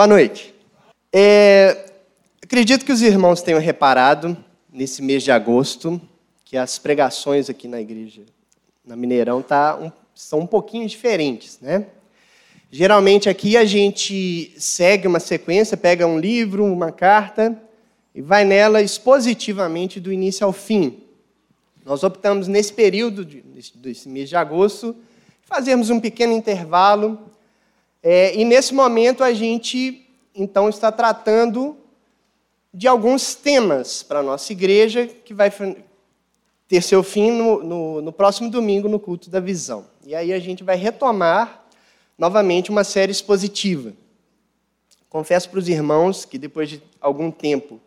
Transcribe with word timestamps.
Boa 0.00 0.08
noite. 0.08 0.54
É, 1.12 1.84
acredito 2.42 2.86
que 2.86 2.90
os 2.90 3.02
irmãos 3.02 3.42
tenham 3.42 3.60
reparado, 3.60 4.34
nesse 4.72 5.02
mês 5.02 5.22
de 5.22 5.30
agosto, 5.30 6.00
que 6.42 6.56
as 6.56 6.78
pregações 6.78 7.50
aqui 7.50 7.68
na 7.68 7.82
igreja, 7.82 8.22
na 8.82 8.96
Mineirão, 8.96 9.42
tá 9.42 9.76
um, 9.76 9.92
são 10.14 10.38
um 10.38 10.46
pouquinho 10.46 10.88
diferentes, 10.88 11.60
né? 11.60 11.84
Geralmente 12.70 13.28
aqui 13.28 13.58
a 13.58 13.66
gente 13.66 14.54
segue 14.56 15.06
uma 15.06 15.20
sequência, 15.20 15.76
pega 15.76 16.06
um 16.06 16.18
livro, 16.18 16.64
uma 16.64 16.90
carta 16.90 17.54
e 18.14 18.22
vai 18.22 18.42
nela 18.42 18.80
expositivamente 18.80 20.00
do 20.00 20.10
início 20.10 20.46
ao 20.46 20.52
fim. 20.54 21.02
Nós 21.84 22.02
optamos 22.02 22.48
nesse 22.48 22.72
período, 22.72 23.22
de, 23.22 23.42
desse 23.74 24.08
mês 24.08 24.30
de 24.30 24.36
agosto, 24.36 24.96
fazermos 25.42 25.90
um 25.90 26.00
pequeno 26.00 26.32
intervalo. 26.32 27.18
É, 28.02 28.34
e 28.34 28.44
nesse 28.44 28.74
momento 28.74 29.22
a 29.22 29.32
gente, 29.32 30.06
então, 30.34 30.68
está 30.68 30.90
tratando 30.90 31.76
de 32.72 32.86
alguns 32.86 33.34
temas 33.34 34.02
para 34.02 34.20
a 34.20 34.22
nossa 34.22 34.52
igreja, 34.52 35.06
que 35.06 35.34
vai 35.34 35.50
ter 36.68 36.82
seu 36.82 37.02
fim 37.02 37.32
no, 37.32 37.62
no, 37.62 38.00
no 38.00 38.12
próximo 38.12 38.48
domingo, 38.48 38.88
no 38.88 39.00
culto 39.00 39.28
da 39.28 39.40
visão. 39.40 39.86
E 40.04 40.14
aí 40.14 40.32
a 40.32 40.38
gente 40.38 40.62
vai 40.62 40.76
retomar 40.76 41.64
novamente 42.16 42.70
uma 42.70 42.84
série 42.84 43.10
expositiva. 43.10 43.92
Confesso 45.08 45.50
para 45.50 45.58
os 45.58 45.68
irmãos 45.68 46.24
que 46.24 46.38
depois 46.38 46.68
de 46.68 46.82
algum 47.00 47.30
tempo 47.30 47.80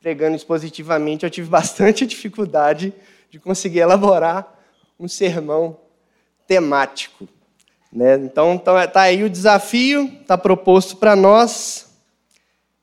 pregando 0.00 0.36
expositivamente, 0.36 1.24
eu 1.24 1.30
tive 1.30 1.48
bastante 1.50 2.06
dificuldade 2.06 2.92
de 3.30 3.38
conseguir 3.38 3.80
elaborar 3.80 4.58
um 4.98 5.08
sermão 5.08 5.78
temático. 6.46 7.28
Né? 7.92 8.16
Então, 8.16 8.56
está 8.56 8.86
tá 8.86 9.02
aí 9.02 9.24
o 9.24 9.30
desafio, 9.30 10.04
está 10.20 10.36
proposto 10.36 10.96
para 10.96 11.16
nós, 11.16 11.88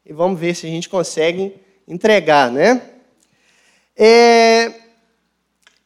e 0.06 0.14
vamos 0.14 0.40
ver 0.40 0.56
se 0.56 0.66
a 0.66 0.70
gente 0.70 0.90
consegue 0.90 1.56
entregar. 1.88 2.52
Né? 2.52 2.82
É... 3.96 4.72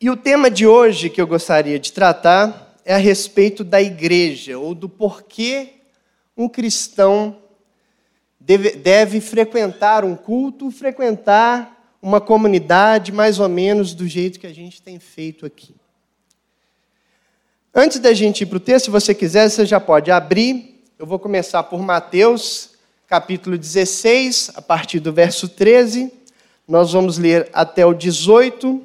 E 0.02 0.09
o 0.09 0.16
tema 0.16 0.49
de 0.49 0.66
hoje 0.66 1.09
que 1.09 1.21
eu 1.21 1.27
gostaria 1.27 1.77
de 1.77 1.91
tratar 1.91 2.77
é 2.85 2.94
a 2.94 2.97
respeito 2.97 3.63
da 3.63 3.81
igreja, 3.81 4.57
ou 4.57 4.73
do 4.73 4.88
porquê 4.88 5.73
um 6.35 6.47
cristão 6.47 7.38
deve, 8.39 8.72
deve 8.72 9.19
frequentar 9.19 10.05
um 10.05 10.16
culto, 10.16 10.72
frequentar 10.72 11.97
uma 12.01 12.22
comunidade 12.22 13.11
mais 13.11 13.39
ou 13.39 13.49
menos 13.49 13.94
do 13.94 14.07
jeito 14.07 14.39
que 14.39 14.47
a 14.47 14.53
gente 14.53 14.81
tem 14.81 14.99
feito 14.99 15.45
aqui. 15.45 15.75
Antes 17.73 18.00
da 18.00 18.14
gente 18.14 18.42
ir 18.42 18.45
para 18.48 18.58
o 18.58 18.59
texto, 18.59 18.86
se 18.86 18.92
você 18.92 19.14
quiser, 19.14 19.48
você 19.48 19.64
já 19.64 19.80
pode 19.80 20.09
abrir. 20.09 20.84
Eu 20.98 21.06
vou 21.06 21.20
começar 21.20 21.62
por 21.62 21.80
Mateus, 21.80 22.72
capítulo 23.08 23.59
16, 23.59 24.53
a 24.56 24.62
partir 24.62 25.00
do 25.00 25.14
verso 25.14 25.48
13. 25.48 26.12
Nós 26.67 26.94
vamos 26.94 27.20
ler 27.20 27.47
até 27.53 27.86
o 27.86 27.94
18. 27.94 28.84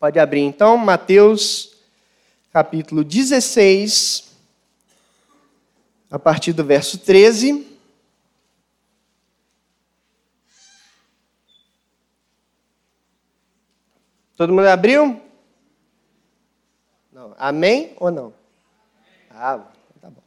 Pode 0.00 0.18
abrir 0.18 0.40
então, 0.40 0.78
Mateus, 0.78 1.76
capítulo 2.50 3.04
16, 3.04 4.24
a 6.10 6.18
partir 6.18 6.54
do 6.54 6.64
verso 6.64 6.96
13. 6.96 7.66
Todo 14.38 14.54
mundo 14.54 14.66
abriu? 14.68 15.20
Não. 17.22 17.34
Amém 17.38 17.92
ou 18.00 18.10
não? 18.10 18.34
Ah, 19.30 19.60
tá 20.00 20.10
bom. 20.10 20.22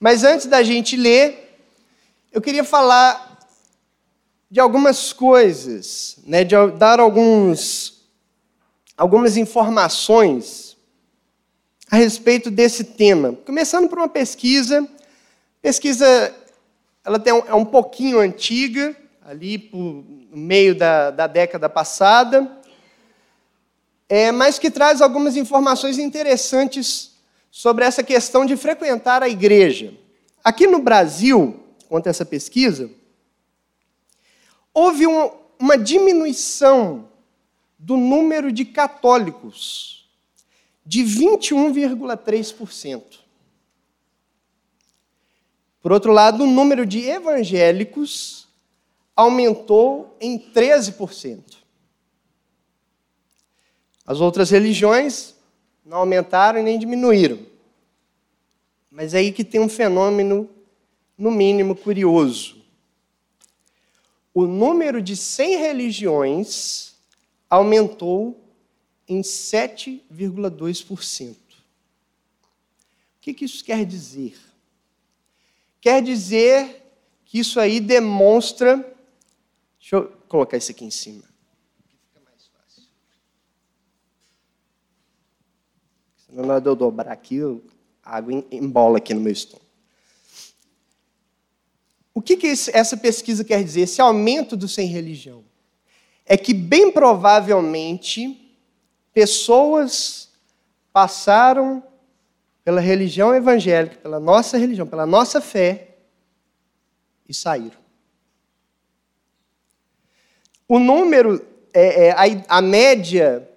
Mas 0.00 0.24
antes 0.24 0.46
da 0.46 0.62
gente 0.62 0.96
ler, 0.96 1.60
eu 2.32 2.40
queria 2.40 2.64
falar 2.64 3.38
de 4.50 4.58
algumas 4.58 5.12
coisas, 5.12 6.16
né, 6.26 6.42
de 6.42 6.54
dar 6.78 6.98
alguns, 6.98 8.06
algumas 8.96 9.36
informações 9.36 10.78
a 11.90 11.96
respeito 11.96 12.50
desse 12.50 12.84
tema. 12.84 13.34
Começando 13.44 13.86
por 13.86 13.98
uma 13.98 14.08
pesquisa, 14.08 14.88
pesquisa 15.60 16.34
ela 17.04 17.18
tem 17.18 17.34
um, 17.34 17.46
é 17.46 17.54
um 17.54 17.66
pouquinho 17.66 18.18
antiga, 18.18 18.96
ali 19.20 19.58
por, 19.58 19.78
no 19.78 20.36
meio 20.38 20.74
da, 20.74 21.10
da 21.10 21.26
década 21.26 21.68
passada, 21.68 22.50
é, 24.08 24.30
mas 24.30 24.58
que 24.58 24.70
traz 24.70 25.00
algumas 25.00 25.36
informações 25.36 25.98
interessantes 25.98 27.12
sobre 27.50 27.84
essa 27.84 28.02
questão 28.02 28.44
de 28.44 28.56
frequentar 28.56 29.22
a 29.22 29.28
igreja. 29.28 29.94
Aqui 30.42 30.66
no 30.66 30.80
Brasil, 30.80 31.60
quanto 31.88 32.08
a 32.08 32.10
essa 32.10 32.24
pesquisa, 32.24 32.90
houve 34.72 35.06
um, 35.06 35.30
uma 35.58 35.78
diminuição 35.78 37.08
do 37.78 37.96
número 37.96 38.50
de 38.50 38.64
católicos 38.64 40.08
de 40.84 41.02
21,3%. 41.02 43.02
Por 45.80 45.92
outro 45.92 46.12
lado, 46.12 46.44
o 46.44 46.46
número 46.46 46.84
de 46.84 47.00
evangélicos 47.00 48.48
aumentou 49.14 50.16
em 50.20 50.38
13%. 50.38 51.63
As 54.06 54.20
outras 54.20 54.50
religiões 54.50 55.34
não 55.84 55.98
aumentaram 55.98 56.60
e 56.60 56.62
nem 56.62 56.78
diminuíram. 56.78 57.38
Mas 58.90 59.12
é 59.14 59.18
aí 59.18 59.32
que 59.32 59.44
tem 59.44 59.60
um 59.60 59.68
fenômeno, 59.68 60.48
no 61.16 61.30
mínimo, 61.30 61.74
curioso. 61.74 62.62
O 64.32 64.46
número 64.46 65.02
de 65.02 65.16
100 65.16 65.58
religiões 65.58 66.94
aumentou 67.48 68.40
em 69.08 69.20
7,2%. 69.20 71.30
O 71.30 71.36
que, 73.20 73.34
que 73.34 73.44
isso 73.44 73.64
quer 73.64 73.86
dizer? 73.86 74.36
Quer 75.80 76.02
dizer 76.02 76.82
que 77.24 77.38
isso 77.38 77.60
aí 77.60 77.78
demonstra. 77.80 78.76
Deixa 79.78 79.96
eu 79.96 80.12
colocar 80.28 80.56
isso 80.56 80.70
aqui 80.70 80.84
em 80.84 80.90
cima. 80.90 81.33
Na 86.34 86.54
hora 86.54 86.60
de 86.60 86.68
eu 86.68 86.74
dobrar 86.74 87.12
aqui, 87.12 87.40
a 88.02 88.16
água 88.16 88.44
embola 88.50 88.98
aqui 88.98 89.14
no 89.14 89.20
meu 89.20 89.32
estômago. 89.32 89.64
O 92.12 92.20
que, 92.20 92.36
que 92.36 92.48
essa 92.48 92.96
pesquisa 92.96 93.44
quer 93.44 93.62
dizer? 93.62 93.82
Esse 93.82 94.00
aumento 94.00 94.56
do 94.56 94.68
sem 94.68 94.88
religião? 94.88 95.44
É 96.26 96.36
que, 96.36 96.52
bem 96.52 96.90
provavelmente, 96.90 98.52
pessoas 99.12 100.30
passaram 100.92 101.82
pela 102.64 102.80
religião 102.80 103.34
evangélica, 103.34 103.96
pela 103.96 104.18
nossa 104.18 104.58
religião, 104.58 104.86
pela 104.86 105.06
nossa 105.06 105.40
fé, 105.40 105.96
e 107.28 107.34
saíram. 107.34 107.78
O 110.66 110.78
número, 110.78 111.44
é, 111.72 112.06
é, 112.06 112.10
a, 112.12 112.58
a 112.58 112.62
média 112.62 113.48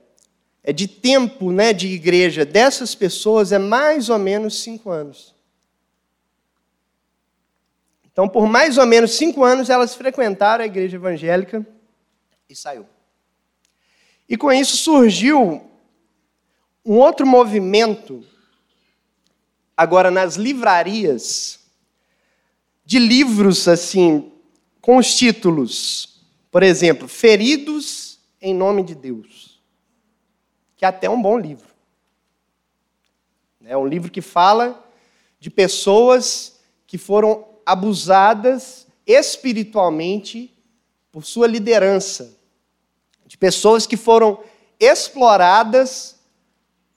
de 0.74 0.86
tempo 0.86 1.50
né, 1.50 1.72
de 1.72 1.88
igreja 1.88 2.44
dessas 2.44 2.94
pessoas 2.94 3.54
é 3.54 3.58
mais 3.58 4.10
ou 4.10 4.20
menos 4.20 4.62
cinco 4.62 4.90
anos. 4.90 5.34
Então, 8.12 8.28
por 8.28 8.48
mais 8.48 8.78
ou 8.78 8.86
menos 8.86 9.12
cinco 9.12 9.46
anos, 9.46 9.70
elas 9.70 9.96
frequentaram 9.96 10.64
a 10.64 10.68
igreja 10.68 10.98
evangélica 10.98 11.66
e 12.50 12.56
saiu. 12.56 12.86
E 14.28 14.36
com 14.36 14.52
isso 14.52 14.76
surgiu 14.76 15.62
um 16.84 16.98
outro 16.98 17.26
movimento, 17.26 18.26
agora 19.76 20.12
nas 20.12 20.36
livrarias, 20.36 21.60
de 22.84 23.00
livros 23.00 23.70
assim, 23.70 24.34
com 24.82 24.98
os 24.98 25.16
títulos, 25.16 26.26
por 26.52 26.62
exemplo, 26.62 27.08
Feridos 27.08 28.20
em 28.42 28.54
Nome 28.54 28.84
de 28.84 28.96
Deus 28.96 29.47
que 30.78 30.86
é 30.86 30.88
até 30.88 31.10
um 31.10 31.22
bom 31.22 31.38
livro. 31.38 31.68
É 33.66 33.76
um 33.76 33.86
livro 33.86 34.10
que 34.10 34.22
fala 34.22 34.82
de 35.40 35.50
pessoas 35.50 36.60
que 36.86 36.98
foram 36.98 37.46
abusadas 37.66 38.88
espiritualmente 39.06 40.54
por 41.12 41.26
sua 41.26 41.48
liderança, 41.48 42.34
de 43.26 43.38
pessoas 43.38 43.86
que 43.86 43.98
foram 43.98 44.40
exploradas 44.80 46.16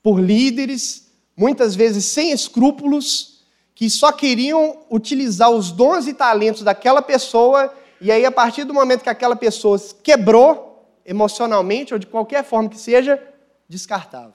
por 0.03 0.21
líderes, 0.21 1.11
muitas 1.37 1.75
vezes 1.75 2.05
sem 2.05 2.31
escrúpulos, 2.31 3.41
que 3.75 3.89
só 3.89 4.13
queriam 4.13 4.85
utilizar 4.91 5.51
os 5.51 5.73
dons 5.73 6.07
e 6.07 6.13
talentos 6.13 6.63
daquela 6.63 7.01
pessoa, 7.01 7.75
e 8.01 8.13
aí, 8.13 8.25
a 8.25 8.33
partir 8.33 8.65
do 8.65 8.75
momento 8.75 9.03
que 9.03 9.11
aquela 9.11 9.37
pessoa 9.37 9.79
quebrou 10.03 10.87
emocionalmente, 11.05 11.93
ou 11.93 11.99
de 11.99 12.07
qualquer 12.07 12.45
forma 12.45 12.69
que 12.69 12.79
seja, 12.79 13.21
descartava. 13.71 14.35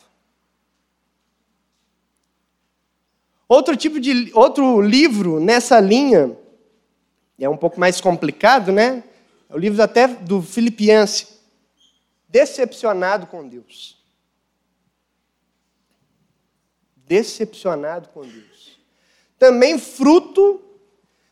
Outro 3.50 3.76
tipo 3.76 4.00
de 4.00 4.32
outro 4.34 4.82
livro 4.82 5.42
nessa 5.42 5.78
linha 5.80 6.36
é 7.38 7.50
um 7.50 7.58
pouco 7.58 7.78
mais 7.78 8.00
complicado, 8.00 8.72
né? 8.72 9.04
É 9.50 9.54
o 9.54 9.58
livro 9.58 9.84
até 9.84 10.08
do 10.08 10.42
Filipiense. 10.42 11.28
Decepcionado 12.30 13.28
com 13.28 13.48
Deus. 13.48 14.02
Decepcionado 16.96 18.08
com 18.10 18.22
Deus. 18.22 18.80
Também 19.38 19.78
fruto 19.78 20.64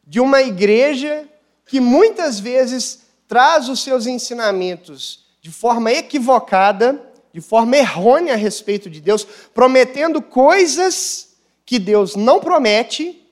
de 0.05 0.19
uma 0.19 0.41
igreja 0.41 1.27
que 1.65 1.79
muitas 1.79 2.37
vezes 2.37 3.07
traz 3.27 3.69
os 3.69 3.79
seus 3.79 4.05
ensinamentos 4.05 5.25
de 5.41 5.49
forma 5.49 5.91
equivocada, 5.91 7.12
de 7.33 7.41
forma 7.41 7.75
errônea 7.75 8.33
a 8.33 8.37
respeito 8.37 8.89
de 8.89 9.01
Deus, 9.01 9.25
prometendo 9.53 10.21
coisas 10.21 11.35
que 11.65 11.79
Deus 11.79 12.15
não 12.15 12.39
promete. 12.39 13.27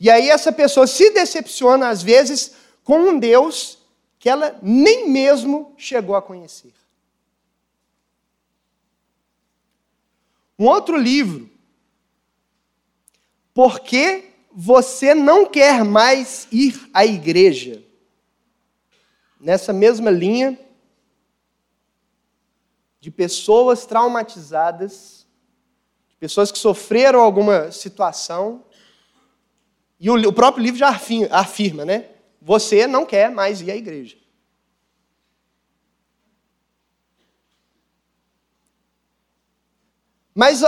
E 0.00 0.10
aí 0.10 0.28
essa 0.28 0.50
pessoa 0.50 0.86
se 0.86 1.10
decepciona, 1.10 1.88
às 1.88 2.02
vezes, 2.02 2.54
com 2.82 2.98
um 2.98 3.18
Deus 3.18 3.78
que 4.18 4.28
ela 4.28 4.58
nem 4.60 5.08
mesmo 5.08 5.72
chegou 5.78 6.16
a 6.16 6.22
conhecer. 6.22 6.72
Um 10.58 10.66
outro 10.66 10.96
livro, 10.96 11.48
Por 13.52 13.80
que 13.80 14.24
você 14.52 15.14
não 15.14 15.44
quer 15.44 15.84
mais 15.84 16.46
ir 16.50 16.88
à 16.94 17.04
igreja? 17.04 17.82
Nessa 19.40 19.72
mesma 19.72 20.10
linha 20.10 20.58
de 23.00 23.10
pessoas 23.10 23.86
traumatizadas, 23.86 25.26
de 26.08 26.16
pessoas 26.16 26.52
que 26.52 26.58
sofreram 26.58 27.20
alguma 27.20 27.72
situação, 27.72 28.64
e 29.98 30.08
o, 30.08 30.32
próprio 30.32 30.62
livro 30.62 30.78
já 30.78 30.88
afirma, 31.30 31.84
né? 31.84 32.08
Você 32.40 32.86
não 32.86 33.04
quer 33.04 33.30
mais 33.30 33.60
ir 33.60 33.70
à 33.70 33.76
igreja. 33.76 34.16
Mas 40.34 40.62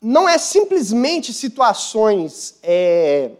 não 0.00 0.28
é 0.28 0.38
simplesmente 0.38 1.32
situações 1.32 2.58
é, 2.64 3.30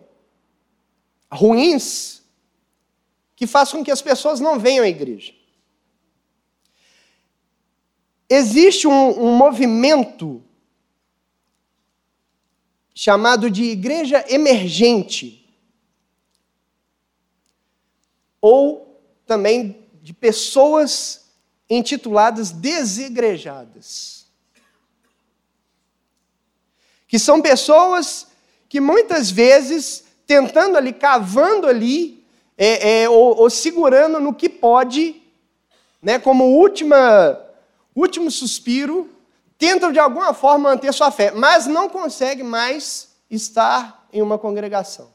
ruins 1.32 2.22
que 3.34 3.44
façam 3.44 3.80
com 3.80 3.84
que 3.84 3.90
as 3.90 4.00
pessoas 4.00 4.38
não 4.38 4.60
venham 4.60 4.84
à 4.84 4.88
igreja. 4.88 5.34
Existe 8.34 8.88
um, 8.88 9.26
um 9.26 9.36
movimento 9.36 10.42
chamado 12.94 13.50
de 13.50 13.64
igreja 13.64 14.24
emergente 14.26 15.54
ou 18.40 18.98
também 19.26 19.86
de 20.00 20.14
pessoas 20.14 21.26
intituladas 21.68 22.50
desigrejadas. 22.50 24.26
Que 27.06 27.18
são 27.18 27.42
pessoas 27.42 28.28
que 28.66 28.80
muitas 28.80 29.30
vezes, 29.30 30.04
tentando 30.26 30.78
ali, 30.78 30.94
cavando 30.94 31.66
ali, 31.66 32.24
é, 32.56 33.02
é, 33.02 33.10
ou, 33.10 33.40
ou, 33.40 33.50
segurando 33.50 34.18
no 34.18 34.32
que 34.32 34.48
pode, 34.48 35.20
né, 36.00 36.18
como 36.18 36.44
última, 36.46 37.51
último 37.94 38.30
suspiro, 38.30 39.10
tentam 39.58 39.92
de 39.92 39.98
alguma 39.98 40.34
forma 40.34 40.70
manter 40.70 40.92
sua 40.92 41.10
fé, 41.10 41.30
mas 41.30 41.66
não 41.66 41.88
conseguem 41.88 42.44
mais 42.44 43.10
estar 43.30 44.06
em 44.12 44.20
uma 44.20 44.38
congregação. 44.38 45.12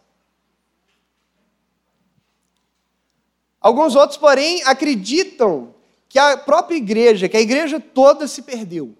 Alguns 3.59 3.95
outros, 3.95 4.17
porém, 4.17 4.63
acreditam 4.63 5.75
que 6.07 6.17
a 6.17 6.37
própria 6.37 6.77
igreja, 6.77 7.27
que 7.27 7.35
a 7.35 7.41
igreja 7.41 7.79
toda 7.79 8.27
se 8.27 8.41
perdeu 8.41 8.95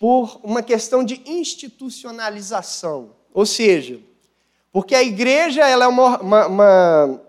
por 0.00 0.40
uma 0.42 0.62
questão 0.62 1.04
de 1.04 1.20
institucionalização. 1.26 3.10
Ou 3.34 3.44
seja, 3.44 4.00
porque 4.72 4.94
a 4.94 5.02
igreja 5.02 5.66
ela 5.66 5.84
é 5.84 5.88
uma, 5.88 6.18
uma, 6.20 6.46
uma 6.46 7.20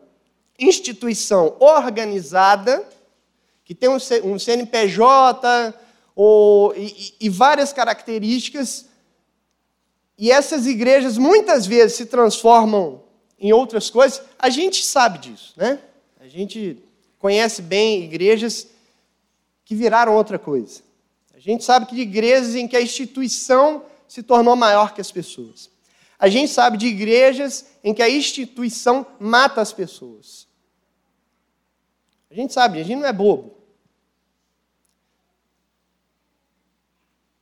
instituição 0.58 1.56
organizada, 1.60 2.88
que 3.70 3.76
tem 3.76 3.88
um 3.88 4.40
CNPJ 4.40 5.76
ou, 6.16 6.76
e, 6.76 7.14
e 7.22 7.30
várias 7.30 7.72
características, 7.72 8.88
e 10.18 10.32
essas 10.32 10.66
igrejas 10.66 11.20
muitas 11.20 11.68
vezes 11.68 11.96
se 11.96 12.08
transformam 12.08 13.04
em 13.38 13.54
outras 13.54 13.92
coisas, 13.92 14.24
a 14.40 14.50
gente 14.50 14.84
sabe 14.84 15.20
disso, 15.20 15.54
né? 15.56 15.78
A 16.20 16.28
gente 16.28 16.82
conhece 17.20 17.62
bem 17.62 18.06
igrejas 18.06 18.66
que 19.64 19.76
viraram 19.76 20.16
outra 20.16 20.40
coisa. 20.40 20.82
A 21.36 21.40
gente 21.40 21.64
sabe 21.64 21.86
que 21.86 21.94
de 21.94 22.02
igrejas 22.02 22.56
em 22.56 22.68
que 22.68 22.76
a 22.76 22.82
instituição 22.82 23.86
se 24.08 24.24
tornou 24.24 24.56
maior 24.56 24.96
que 24.96 25.02
as 25.02 25.12
pessoas. 25.12 25.70
A 26.18 26.28
gente 26.28 26.52
sabe 26.52 26.76
de 26.76 26.88
igrejas 26.88 27.68
em 27.84 27.94
que 27.94 28.02
a 28.02 28.10
instituição 28.10 29.06
mata 29.20 29.62
as 29.62 29.72
pessoas. 29.72 30.48
A 32.32 32.34
gente 32.34 32.52
sabe, 32.52 32.80
a 32.80 32.84
gente 32.84 32.98
não 32.98 33.08
é 33.08 33.14
bobo. 33.14 33.59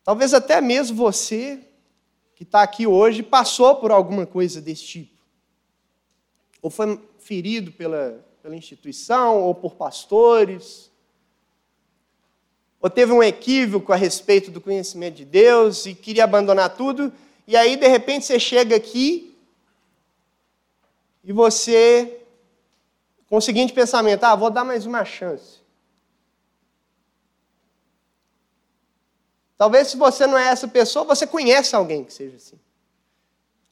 Talvez 0.07 0.33
até 0.33 0.61
mesmo 0.61 0.95
você 0.95 1.59
que 2.33 2.43
está 2.43 2.61
aqui 2.61 2.87
hoje 2.87 3.21
passou 3.21 3.75
por 3.75 3.91
alguma 3.91 4.25
coisa 4.25 4.61
desse 4.61 4.83
tipo. 4.83 5.21
Ou 6.61 6.69
foi 6.69 6.97
ferido 7.19 7.73
pela, 7.73 8.25
pela 8.41 8.55
instituição 8.55 9.41
ou 9.43 9.53
por 9.53 9.75
pastores, 9.75 10.89
ou 12.79 12.89
teve 12.89 13.11
um 13.11 13.21
equívoco 13.21 13.91
a 13.91 13.97
respeito 13.97 14.49
do 14.49 14.61
conhecimento 14.61 15.15
de 15.15 15.25
Deus 15.25 15.85
e 15.85 15.93
queria 15.93 16.23
abandonar 16.23 16.77
tudo, 16.77 17.11
e 17.45 17.57
aí 17.57 17.75
de 17.75 17.89
repente 17.89 18.25
você 18.27 18.39
chega 18.39 18.77
aqui 18.77 19.37
e 21.21 21.33
você 21.33 22.21
com 23.27 23.35
o 23.35 23.41
seguinte 23.41 23.73
pensamento: 23.73 24.23
ah, 24.23 24.37
vou 24.37 24.49
dar 24.49 24.63
mais 24.63 24.85
uma 24.85 25.03
chance. 25.03 25.66
Talvez 29.57 29.87
se 29.87 29.97
você 29.97 30.27
não 30.27 30.37
é 30.37 30.49
essa 30.49 30.67
pessoa, 30.67 31.03
você 31.03 31.25
conhece 31.25 31.75
alguém 31.75 32.03
que 32.03 32.13
seja 32.13 32.35
assim. 32.35 32.59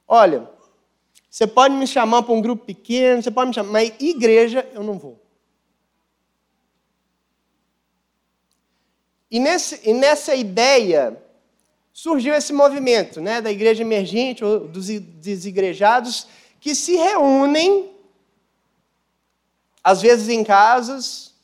Olha, 0.08 0.50
você 1.30 1.46
pode 1.46 1.76
me 1.76 1.86
chamar 1.86 2.24
para 2.24 2.34
um 2.34 2.42
grupo 2.42 2.66
pequeno, 2.66 3.22
você 3.22 3.30
pode 3.30 3.50
me 3.50 3.54
chamar, 3.54 3.72
mas 3.72 3.94
igreja 4.00 4.68
eu 4.74 4.84
não 4.84 4.98
vou. 4.98 5.22
E, 9.30 9.40
nesse, 9.40 9.82
e 9.84 9.94
nessa 9.94 10.34
ideia 10.34 11.22
surgiu 11.92 12.34
esse 12.34 12.52
movimento 12.52 13.22
né, 13.22 13.42
da 13.42 13.52
igreja 13.52 13.84
emergente, 13.84 14.44
ou 14.44 14.68
dos 14.68 14.88
desigrejados, 14.88 16.28
que 16.60 16.74
se 16.74 16.96
reúnem, 16.96 17.92
às 19.84 20.02
vezes 20.02 20.30
em 20.30 20.44
casas, 20.44 21.35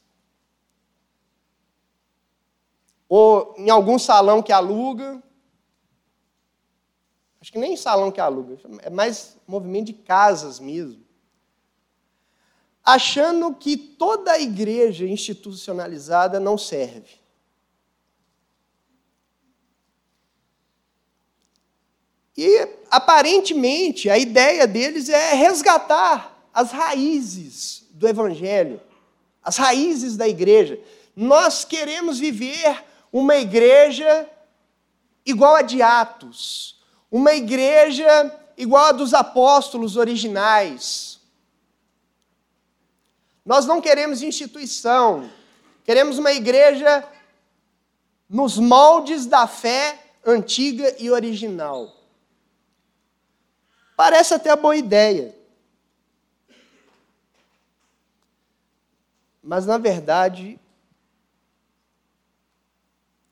ou 3.13 3.53
em 3.58 3.70
algum 3.70 4.00
salão 4.00 4.41
que 4.41 4.53
aluga, 4.53 5.22
Acho 7.41 7.51
que 7.51 7.58
nem 7.58 7.75
salão 7.75 8.12
que 8.12 8.22
aluga, 8.22 8.58
é 8.84 8.89
mais 8.89 9.36
movimento 9.48 9.88
de 9.88 9.94
casas 9.94 10.60
mesmo. 10.60 11.03
Achando 12.86 13.53
que 13.56 13.75
toda 13.75 14.32
a 14.32 14.39
igreja 14.39 15.06
institucionalizada 15.06 16.39
não 16.39 16.56
serve. 16.56 17.20
E, 22.38 22.68
aparentemente, 22.91 24.08
a 24.08 24.20
ideia 24.20 24.68
deles 24.68 25.10
é 25.10 25.34
resgatar 25.34 26.48
as 26.53 26.72
raízes 26.72 27.88
do 27.89 28.08
Evangelho, 28.08 28.80
as 29.44 29.58
raízes 29.58 30.15
da 30.15 30.27
igreja. 30.27 30.80
Nós 31.15 31.65
queremos 31.65 32.20
viver 32.20 32.90
uma 33.12 33.36
igreja 33.36 34.30
igual 35.25 35.56
a 35.56 35.62
de 35.62 35.82
Atos, 35.82 36.82
uma 37.12 37.34
igreja 37.34 38.08
igual 38.58 38.86
a 38.86 38.91
dos 38.91 39.13
apóstolos 39.13 39.98
originais. 39.98 41.20
Nós 43.46 43.65
não 43.65 43.82
queremos 43.82 44.22
instituição, 44.22 45.30
queremos 45.84 46.18
uma 46.18 46.32
igreja 46.32 47.08
nos 48.30 48.58
moldes 48.58 49.25
da 49.25 49.46
fé 49.46 50.00
antiga 50.25 50.96
e 51.00 51.10
original. 51.12 51.98
Parece 53.98 54.34
até 54.34 54.56
boa 54.56 54.75
ideia. 54.75 55.36
Mas, 59.44 59.65
na 59.65 59.77
verdade, 59.77 60.60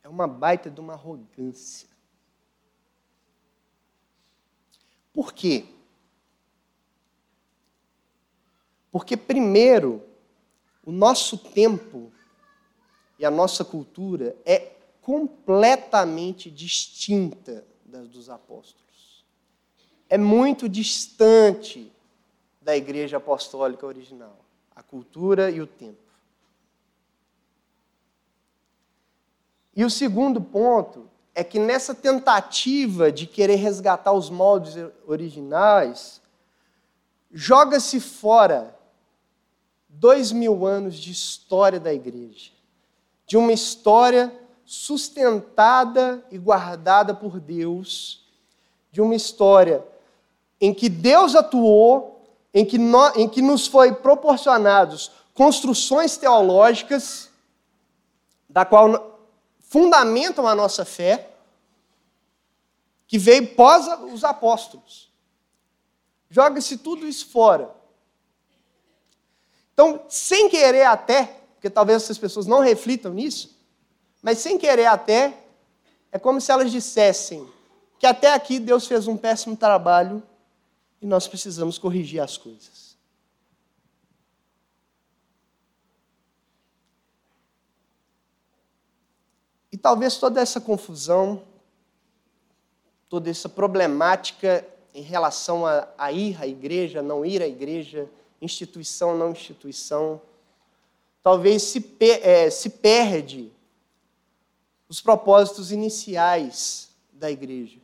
é 0.09 0.11
uma 0.11 0.27
baita 0.27 0.71
de 0.71 0.79
uma 0.79 0.93
arrogância. 0.93 1.87
Por 5.13 5.31
quê? 5.31 5.65
Porque, 8.91 9.15
primeiro, 9.15 10.03
o 10.83 10.91
nosso 10.91 11.37
tempo 11.37 12.11
e 13.19 13.25
a 13.25 13.29
nossa 13.29 13.63
cultura 13.63 14.35
é 14.43 14.71
completamente 14.99 16.49
distinta 16.49 17.63
das 17.85 18.07
dos 18.07 18.31
apóstolos. 18.31 19.23
É 20.09 20.17
muito 20.17 20.67
distante 20.67 21.91
da 22.59 22.75
igreja 22.75 23.17
apostólica 23.17 23.85
original, 23.85 24.43
a 24.75 24.81
cultura 24.81 25.51
e 25.51 25.61
o 25.61 25.67
tempo. 25.67 26.08
E 29.79 29.85
o 29.85 29.89
segundo 29.89 30.41
ponto 30.41 31.09
é 31.33 31.41
que 31.41 31.57
nessa 31.57 31.95
tentativa 31.95 33.09
de 33.09 33.25
querer 33.25 33.55
resgatar 33.55 34.11
os 34.11 34.29
moldes 34.29 34.75
originais, 35.07 36.21
joga-se 37.31 38.01
fora 38.01 38.77
dois 39.87 40.33
mil 40.33 40.67
anos 40.67 40.97
de 40.97 41.13
história 41.13 41.79
da 41.79 41.93
igreja, 41.93 42.51
de 43.25 43.37
uma 43.37 43.53
história 43.53 44.37
sustentada 44.65 46.25
e 46.29 46.37
guardada 46.37 47.13
por 47.13 47.39
Deus, 47.39 48.27
de 48.91 48.99
uma 48.99 49.15
história 49.15 49.81
em 50.59 50.73
que 50.73 50.89
Deus 50.89 51.35
atuou, 51.35 52.21
em 52.53 52.65
que, 52.65 52.77
no, 52.77 53.11
em 53.15 53.29
que 53.29 53.41
nos 53.41 53.65
foi 53.65 53.93
proporcionados 53.93 55.09
construções 55.33 56.17
teológicas, 56.17 57.29
da 58.49 58.65
qual 58.65 59.08
fundamentam 59.69 60.47
a 60.47 60.55
nossa 60.55 60.83
fé, 60.83 61.29
que 63.07 63.19
veio 63.19 63.55
pós 63.55 63.87
os 64.11 64.23
apóstolos. 64.23 65.11
Joga-se 66.29 66.77
tudo 66.77 67.07
isso 67.07 67.27
fora. 67.27 67.73
Então, 69.73 70.03
sem 70.09 70.49
querer 70.49 70.85
até, 70.85 71.25
porque 71.53 71.69
talvez 71.69 72.03
essas 72.03 72.17
pessoas 72.17 72.47
não 72.47 72.59
reflitam 72.59 73.13
nisso, 73.13 73.55
mas 74.21 74.39
sem 74.39 74.57
querer 74.57 74.87
até, 74.87 75.37
é 76.11 76.17
como 76.17 76.41
se 76.41 76.51
elas 76.51 76.71
dissessem 76.71 77.47
que 77.99 78.07
até 78.07 78.33
aqui 78.33 78.59
Deus 78.59 78.87
fez 78.87 79.07
um 79.07 79.15
péssimo 79.15 79.55
trabalho 79.55 80.23
e 80.99 81.05
nós 81.05 81.27
precisamos 81.27 81.77
corrigir 81.77 82.21
as 82.21 82.37
coisas. 82.37 82.88
E 89.71 89.77
talvez 89.77 90.17
toda 90.17 90.41
essa 90.41 90.59
confusão, 90.59 91.43
toda 93.07 93.29
essa 93.29 93.47
problemática 93.47 94.65
em 94.93 95.01
relação 95.01 95.65
a, 95.65 95.87
a 95.97 96.11
ir 96.11 96.41
à 96.41 96.47
igreja, 96.47 97.01
não 97.01 97.25
ir 97.25 97.41
à 97.41 97.47
igreja, 97.47 98.09
instituição, 98.41 99.17
não 99.17 99.31
instituição, 99.31 100.21
talvez 101.21 101.63
se, 101.63 101.83
é, 101.99 102.49
se 102.49 102.69
perde 102.69 103.51
os 104.87 104.99
propósitos 104.99 105.71
iniciais 105.71 106.89
da 107.13 107.29
igreja. 107.29 107.79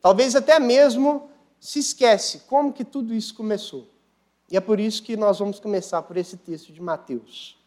Talvez 0.00 0.34
até 0.34 0.58
mesmo 0.58 1.30
se 1.58 1.78
esquece 1.78 2.40
como 2.40 2.72
que 2.72 2.84
tudo 2.84 3.12
isso 3.12 3.34
começou. 3.34 3.86
E 4.50 4.56
é 4.56 4.60
por 4.60 4.80
isso 4.80 5.02
que 5.02 5.16
nós 5.16 5.38
vamos 5.38 5.60
começar 5.60 6.02
por 6.02 6.16
esse 6.16 6.36
texto 6.38 6.72
de 6.72 6.80
Mateus. 6.80 7.59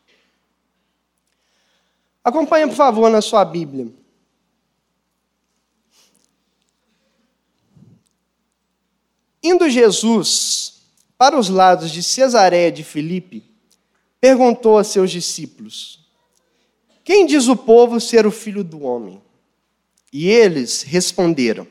Acompanhe, 2.23 2.67
por 2.67 2.75
favor, 2.75 3.09
na 3.09 3.21
sua 3.21 3.43
Bíblia. 3.43 3.87
Indo 9.41 9.69
Jesus 9.69 10.81
para 11.17 11.37
os 11.37 11.49
lados 11.49 11.91
de 11.91 12.01
Cesareia 12.01 12.71
de 12.71 12.83
Filipe, 12.83 13.43
perguntou 14.21 14.77
a 14.77 14.83
seus 14.83 15.11
discípulos: 15.11 16.03
quem 17.03 17.25
diz 17.25 17.47
o 17.47 17.55
povo 17.55 17.99
ser 17.99 18.25
o 18.25 18.31
filho 18.31 18.63
do 18.63 18.83
homem? 18.83 19.21
E 20.11 20.29
eles 20.29 20.83
responderam: 20.83 21.67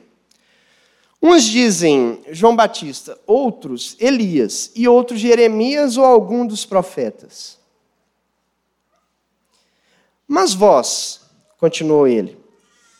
Uns 1.21 1.43
dizem 1.43 2.21
João 2.31 2.55
Batista, 2.55 3.17
outros 3.25 3.97
Elias, 3.99 4.71
e 4.75 4.87
outros 4.87 5.19
Jeremias 5.19 5.97
ou 5.97 6.05
algum 6.05 6.45
dos 6.45 6.65
profetas. 6.65 7.57
Mas 10.27 10.53
vós, 10.53 11.21
continuou 11.57 12.07
ele, 12.07 12.37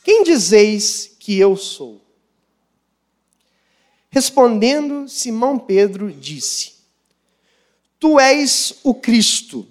quem 0.02 0.22
dizeis 0.22 1.16
que 1.18 1.38
eu 1.38 1.56
sou? 1.56 2.00
Respondendo, 4.10 5.08
Simão 5.08 5.58
Pedro 5.58 6.12
disse: 6.12 6.74
Tu 7.98 8.20
és 8.20 8.74
o 8.84 8.94
Cristo 8.94 9.66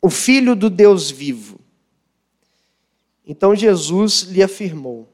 o 0.00 0.08
Filho 0.08 0.54
do 0.54 0.70
Deus 0.70 1.10
vivo. 1.10 1.58
Então 3.26 3.54
Jesus 3.54 4.22
lhe 4.22 4.42
afirmou: 4.42 5.08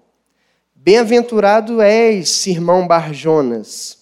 Bem-aventurado 0.74 1.80
és, 1.80 2.46
irmão 2.46 2.86
Barjonas, 2.86 3.98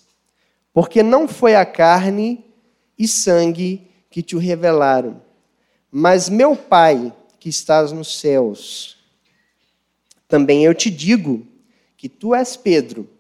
porque 0.73 1.03
não 1.03 1.29
foi 1.29 1.55
a 1.55 1.65
carne 1.65 2.45
e 2.99 3.07
sangue 3.07 3.89
que 4.11 4.23
te 4.23 4.37
o 4.37 4.39
revelaram, 4.39 5.23
mas 5.91 6.29
meu 6.29 6.55
Pai 6.57 7.12
que 7.43 7.49
estás 7.49 7.91
nos 7.91 8.21
céus. 8.21 8.97
Também 10.29 10.65
eu 10.65 10.73
te 10.73 10.89
digo 10.89 11.45
que 11.97 12.09
tu 12.09 12.37
és 12.37 12.57
Pedro, 12.57 13.11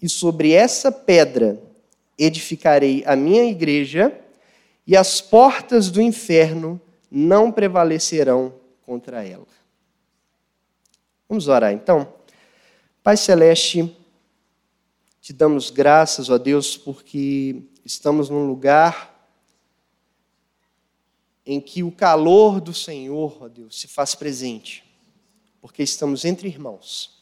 e 0.00 0.08
sobre 0.08 0.52
essa 0.52 0.90
pedra 0.90 1.62
edificarei 2.16 3.04
a 3.04 3.14
minha 3.14 3.44
igreja, 3.44 4.18
e 4.86 4.96
as 4.96 5.20
portas 5.20 5.90
do 5.90 6.00
inferno 6.00 6.80
não 7.10 7.52
prevalecerão 7.52 8.54
contra 8.80 9.22
ela. 9.22 9.46
Vamos 11.28 11.46
orar 11.46 11.70
então. 11.70 12.14
Pai 13.02 13.18
Celeste, 13.18 13.94
te 15.20 15.34
damos 15.34 15.68
graças, 15.68 16.30
ó 16.30 16.38
Deus, 16.38 16.78
porque 16.78 17.62
estamos 17.84 18.30
num 18.30 18.46
lugar 18.46 19.09
em 21.44 21.60
que 21.60 21.82
o 21.82 21.90
calor 21.90 22.60
do 22.60 22.72
Senhor, 22.72 23.38
ó 23.40 23.48
Deus, 23.48 23.80
se 23.80 23.88
faz 23.88 24.14
presente, 24.14 24.84
porque 25.60 25.82
estamos 25.82 26.24
entre 26.24 26.48
irmãos. 26.48 27.20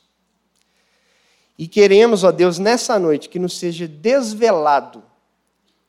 E 1.58 1.66
queremos, 1.66 2.24
ó 2.24 2.30
Deus, 2.30 2.58
nessa 2.58 2.98
noite 2.98 3.28
que 3.28 3.38
nos 3.38 3.58
seja 3.58 3.88
desvelado 3.88 5.02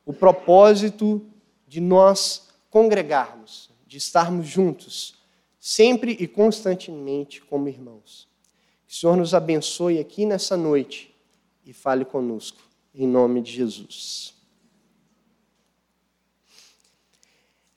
o 0.04 0.12
propósito 0.12 1.24
de 1.68 1.80
nós 1.80 2.48
congregarmos 2.68 3.70
de 3.90 3.96
estarmos 3.96 4.46
juntos, 4.46 5.16
sempre 5.58 6.16
e 6.20 6.28
constantemente 6.28 7.42
como 7.42 7.68
irmãos. 7.68 8.28
Que 8.86 8.94
o 8.94 8.96
Senhor 8.96 9.16
nos 9.16 9.34
abençoe 9.34 9.98
aqui 9.98 10.24
nessa 10.24 10.56
noite 10.56 11.12
e 11.66 11.72
fale 11.72 12.04
conosco, 12.04 12.60
em 12.94 13.04
nome 13.04 13.42
de 13.42 13.50
Jesus. 13.50 14.39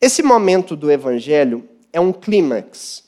Esse 0.04 0.22
momento 0.22 0.76
do 0.76 0.92
Evangelho 0.92 1.66
é 1.94 1.98
um 1.98 2.12
clímax. 2.12 3.06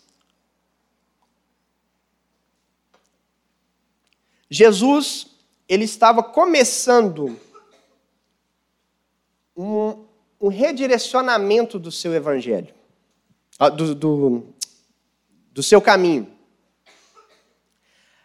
Jesus, 4.50 5.28
ele 5.68 5.84
estava 5.84 6.24
começando 6.24 7.38
um, 9.58 10.06
um 10.40 10.48
redirecionamento 10.48 11.78
do 11.78 11.92
seu 11.92 12.14
Evangelho. 12.14 12.74
Ah, 13.60 13.68
do, 13.68 13.94
do, 13.94 14.54
do 15.52 15.62
seu 15.62 15.82
caminho. 15.82 16.34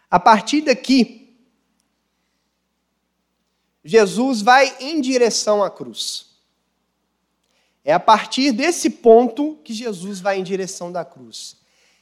A 0.09 0.17
partir 0.17 0.61
daqui, 0.61 1.37
Jesus 3.83 4.41
vai 4.41 4.77
em 4.79 5.01
direção 5.01 5.61
à 5.61 5.69
cruz. 5.69 6.30
É 7.83 7.93
a 7.93 7.99
partir 7.99 8.51
desse 8.51 8.89
ponto 8.89 9.57
que 9.63 9.73
Jesus 9.73 10.19
vai 10.19 10.39
em 10.39 10.43
direção 10.43 10.91
da 10.91 11.03
cruz. 11.03 11.57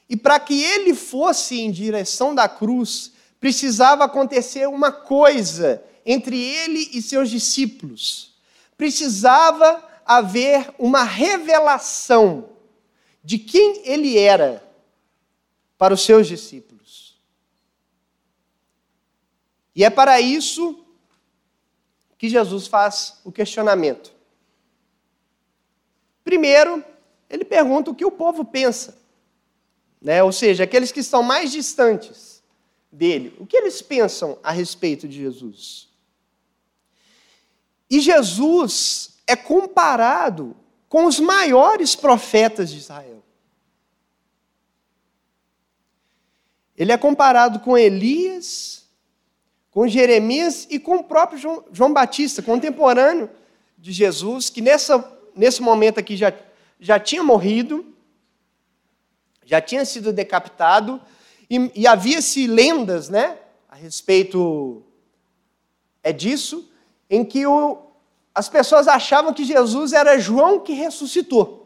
E 0.08 0.16
para 0.16 0.38
que 0.40 0.62
ele 0.62 0.94
fosse 0.94 1.60
em 1.60 1.70
direção 1.70 2.34
da 2.34 2.48
cruz, 2.48 3.12
precisava 3.38 4.04
acontecer 4.04 4.68
uma 4.68 4.92
coisa 4.92 5.82
entre 6.04 6.36
ele 6.36 6.90
e 6.92 7.00
seus 7.00 7.30
discípulos. 7.30 8.34
Precisava 8.76 9.88
haver 10.04 10.74
uma 10.78 11.04
revelação 11.04 12.50
de 13.22 13.38
quem 13.38 13.82
ele 13.84 14.18
era 14.18 14.62
para 15.78 15.94
os 15.94 16.02
seus 16.02 16.26
discípulos. 16.26 17.16
E 19.74 19.84
é 19.84 19.88
para 19.88 20.20
isso 20.20 20.84
que 22.18 22.28
Jesus 22.28 22.66
faz 22.66 23.18
o 23.24 23.32
questionamento. 23.32 24.12
Primeiro, 26.30 26.84
ele 27.28 27.44
pergunta 27.44 27.90
o 27.90 27.94
que 27.94 28.04
o 28.04 28.10
povo 28.10 28.44
pensa. 28.44 28.96
Né? 30.00 30.22
Ou 30.22 30.30
seja, 30.30 30.62
aqueles 30.62 30.92
que 30.92 31.00
estão 31.00 31.24
mais 31.24 31.50
distantes 31.50 32.40
dele, 32.92 33.34
o 33.40 33.44
que 33.44 33.56
eles 33.56 33.82
pensam 33.82 34.38
a 34.40 34.52
respeito 34.52 35.08
de 35.08 35.16
Jesus? 35.16 35.88
E 37.90 37.98
Jesus 37.98 39.16
é 39.26 39.34
comparado 39.34 40.54
com 40.88 41.04
os 41.04 41.18
maiores 41.18 41.96
profetas 41.96 42.70
de 42.70 42.78
Israel. 42.78 43.24
Ele 46.76 46.92
é 46.92 46.96
comparado 46.96 47.58
com 47.58 47.76
Elias, 47.76 48.84
com 49.72 49.88
Jeremias 49.88 50.68
e 50.70 50.78
com 50.78 50.98
o 50.98 51.04
próprio 51.04 51.40
João, 51.40 51.64
João 51.72 51.92
Batista, 51.92 52.40
contemporâneo 52.40 53.28
de 53.76 53.90
Jesus, 53.90 54.48
que 54.48 54.60
nessa, 54.60 55.19
nesse 55.34 55.62
momento 55.62 55.98
aqui 55.98 56.16
já, 56.16 56.32
já 56.78 56.98
tinha 56.98 57.22
morrido, 57.22 57.94
já 59.44 59.60
tinha 59.60 59.84
sido 59.84 60.12
decapitado, 60.12 61.00
e, 61.48 61.70
e 61.74 61.86
havia-se 61.86 62.46
lendas 62.46 63.08
né, 63.08 63.38
a 63.68 63.74
respeito 63.74 64.82
é 66.02 66.12
disso, 66.12 66.70
em 67.08 67.24
que 67.24 67.46
o, 67.46 67.78
as 68.34 68.48
pessoas 68.48 68.88
achavam 68.88 69.34
que 69.34 69.44
Jesus 69.44 69.92
era 69.92 70.18
João 70.18 70.60
que 70.60 70.72
ressuscitou. 70.72 71.60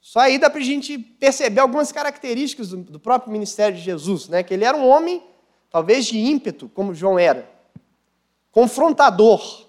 Só 0.00 0.20
aí 0.20 0.38
dá 0.38 0.48
para 0.48 0.60
a 0.60 0.64
gente 0.64 0.96
perceber 0.98 1.60
algumas 1.60 1.92
características 1.92 2.70
do, 2.70 2.78
do, 2.78 2.98
próprio 2.98 3.30
ministério 3.30 3.76
de 3.76 3.82
Jesus, 3.82 4.28
né? 4.28 4.42
Que 4.42 4.54
ele 4.54 4.64
era 4.64 4.76
um 4.76 4.88
homem, 4.88 5.22
talvez 5.68 6.06
de 6.06 6.16
ímpeto, 6.16 6.68
como 6.70 6.94
João 6.94 7.18
era, 7.18 7.46
confrontador, 8.56 9.68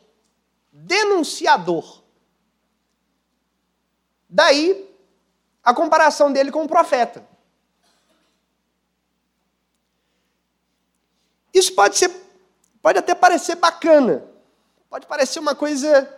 denunciador. 0.72 2.04
Daí 4.30 4.90
a 5.62 5.74
comparação 5.74 6.32
dele 6.32 6.54
com 6.54 6.64
o 6.64 6.70
profeta. 6.70 7.28
Isso 11.54 11.76
pode 11.76 11.98
ser, 11.98 12.10
pode 12.82 12.98
até 12.98 13.14
parecer 13.14 13.56
bacana, 13.56 14.26
pode 14.90 15.06
parecer 15.06 15.40
uma 15.40 15.54
coisa 15.54 16.10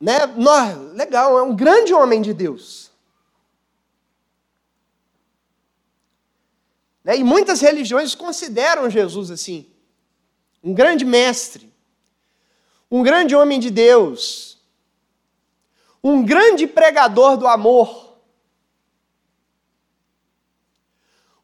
né? 0.00 0.18
legal, 0.92 1.36
é 1.36 1.42
um 1.42 1.56
grande 1.56 1.92
homem 1.92 2.22
de 2.22 2.32
Deus. 2.32 2.92
Né? 7.02 7.16
E 7.16 7.24
muitas 7.24 7.60
religiões 7.60 8.14
consideram 8.14 8.88
Jesus 8.88 9.32
assim, 9.32 9.68
um 10.66 10.74
grande 10.74 11.04
mestre, 11.04 11.72
um 12.90 13.00
grande 13.00 13.36
homem 13.36 13.60
de 13.60 13.70
Deus, 13.70 14.60
um 16.02 16.24
grande 16.24 16.66
pregador 16.66 17.36
do 17.36 17.46
amor, 17.46 18.18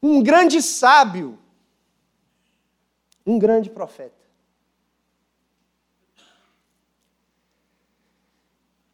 um 0.02 0.21
grande 0.21 0.61
sábio, 0.61 1.38
um 3.25 3.38
grande 3.38 3.71
profeta. 3.71 4.21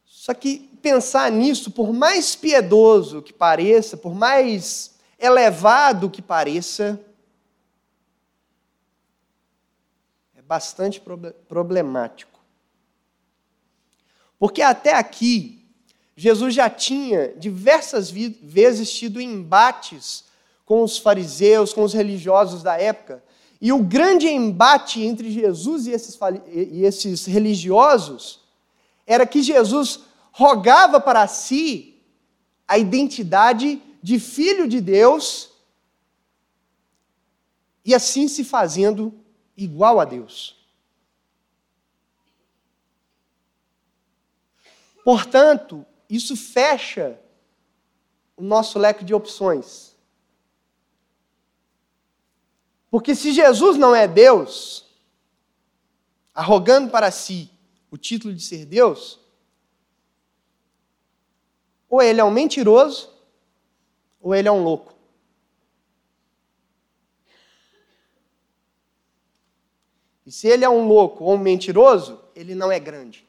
Só 0.05 0.31
que 0.35 0.59
pensar 0.79 1.31
nisso, 1.31 1.71
por 1.71 1.91
mais 1.91 2.35
piedoso 2.35 3.23
que 3.23 3.33
pareça, 3.33 3.97
por 3.97 4.13
mais 4.13 4.95
elevado 5.17 6.07
que 6.07 6.21
pareça, 6.21 7.03
é 10.38 10.38
bastante 10.49 10.99
problemático. 11.47 12.39
Porque 14.39 14.63
até 14.63 14.95
aqui, 14.95 15.63
Jesus 16.15 16.55
já 16.55 16.67
tinha 16.67 17.35
diversas 17.37 18.09
vezes 18.09 18.91
tido 18.91 19.21
embates 19.21 20.23
com 20.65 20.81
os 20.81 20.97
fariseus, 20.97 21.71
com 21.71 21.83
os 21.83 21.93
religiosos 21.93 22.63
da 22.63 22.81
época. 22.81 23.23
E 23.61 23.71
o 23.71 23.83
grande 23.83 24.27
embate 24.27 25.03
entre 25.03 25.29
Jesus 25.29 25.85
e 25.85 25.91
esses, 25.91 26.17
e 26.51 26.83
esses 26.83 27.27
religiosos 27.27 28.39
era 29.05 29.27
que 29.27 29.43
Jesus 29.43 29.99
rogava 30.31 30.99
para 30.99 31.27
si 31.27 32.01
a 32.67 32.79
identidade 32.79 33.79
de 34.01 34.19
filho 34.19 34.67
de 34.67 34.81
Deus 34.81 35.51
e 37.85 37.93
assim 37.93 38.27
se 38.27 38.43
fazendo 38.43 39.13
igual 39.63 39.99
a 39.99 40.05
Deus. 40.05 40.57
Portanto, 45.03 45.85
isso 46.09 46.35
fecha 46.35 47.19
o 48.37 48.43
nosso 48.43 48.77
leque 48.77 49.03
de 49.03 49.13
opções. 49.13 49.95
Porque 52.89 53.13
se 53.13 53.31
Jesus 53.31 53.77
não 53.77 53.95
é 53.95 54.07
Deus, 54.07 54.85
arrogando 56.33 56.89
para 56.89 57.11
si 57.11 57.49
o 57.91 57.97
título 57.97 58.33
de 58.33 58.41
ser 58.41 58.65
Deus, 58.65 59.19
ou 61.89 62.01
ele 62.01 62.21
é 62.21 62.23
um 62.23 62.31
mentiroso, 62.31 63.09
ou 64.21 64.33
ele 64.33 64.47
é 64.47 64.51
um 64.51 64.63
louco. 64.63 64.98
E 70.29 70.31
se 70.31 70.47
ele 70.47 70.63
é 70.63 70.69
um 70.69 70.87
louco 70.87 71.23
ou 71.23 71.33
um 71.33 71.39
mentiroso, 71.39 72.23
ele 72.35 72.53
não 72.53 72.71
é 72.71 72.79
grande. 72.79 73.27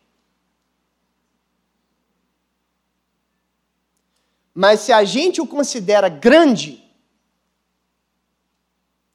Mas 4.52 4.80
se 4.80 4.92
a 4.92 5.02
gente 5.02 5.40
o 5.40 5.46
considera 5.46 6.10
grande, 6.10 6.84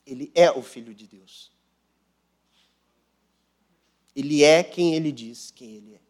ele 0.03 0.31
é 0.33 0.49
o 0.49 0.63
Filho 0.63 0.95
de 0.95 1.05
Deus. 1.05 1.51
Ele 4.15 4.43
é 4.43 4.63
quem 4.63 4.95
ele 4.95 5.11
diz 5.11 5.51
quem 5.51 5.75
ele 5.75 5.93
é. 5.93 6.01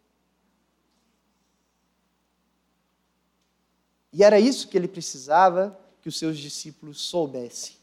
E 4.13 4.23
era 4.23 4.39
isso 4.39 4.69
que 4.69 4.77
ele 4.77 4.88
precisava 4.88 5.77
que 6.01 6.07
os 6.07 6.17
seus 6.17 6.38
discípulos 6.38 7.01
soubessem. 7.01 7.75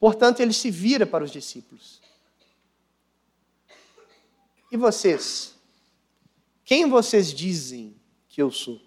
Portanto, 0.00 0.40
ele 0.40 0.54
se 0.54 0.70
vira 0.70 1.06
para 1.06 1.22
os 1.22 1.30
discípulos. 1.30 2.07
E 4.70 4.76
vocês? 4.76 5.54
Quem 6.64 6.88
vocês 6.88 7.32
dizem 7.32 7.96
que 8.28 8.42
eu 8.42 8.50
sou? 8.50 8.80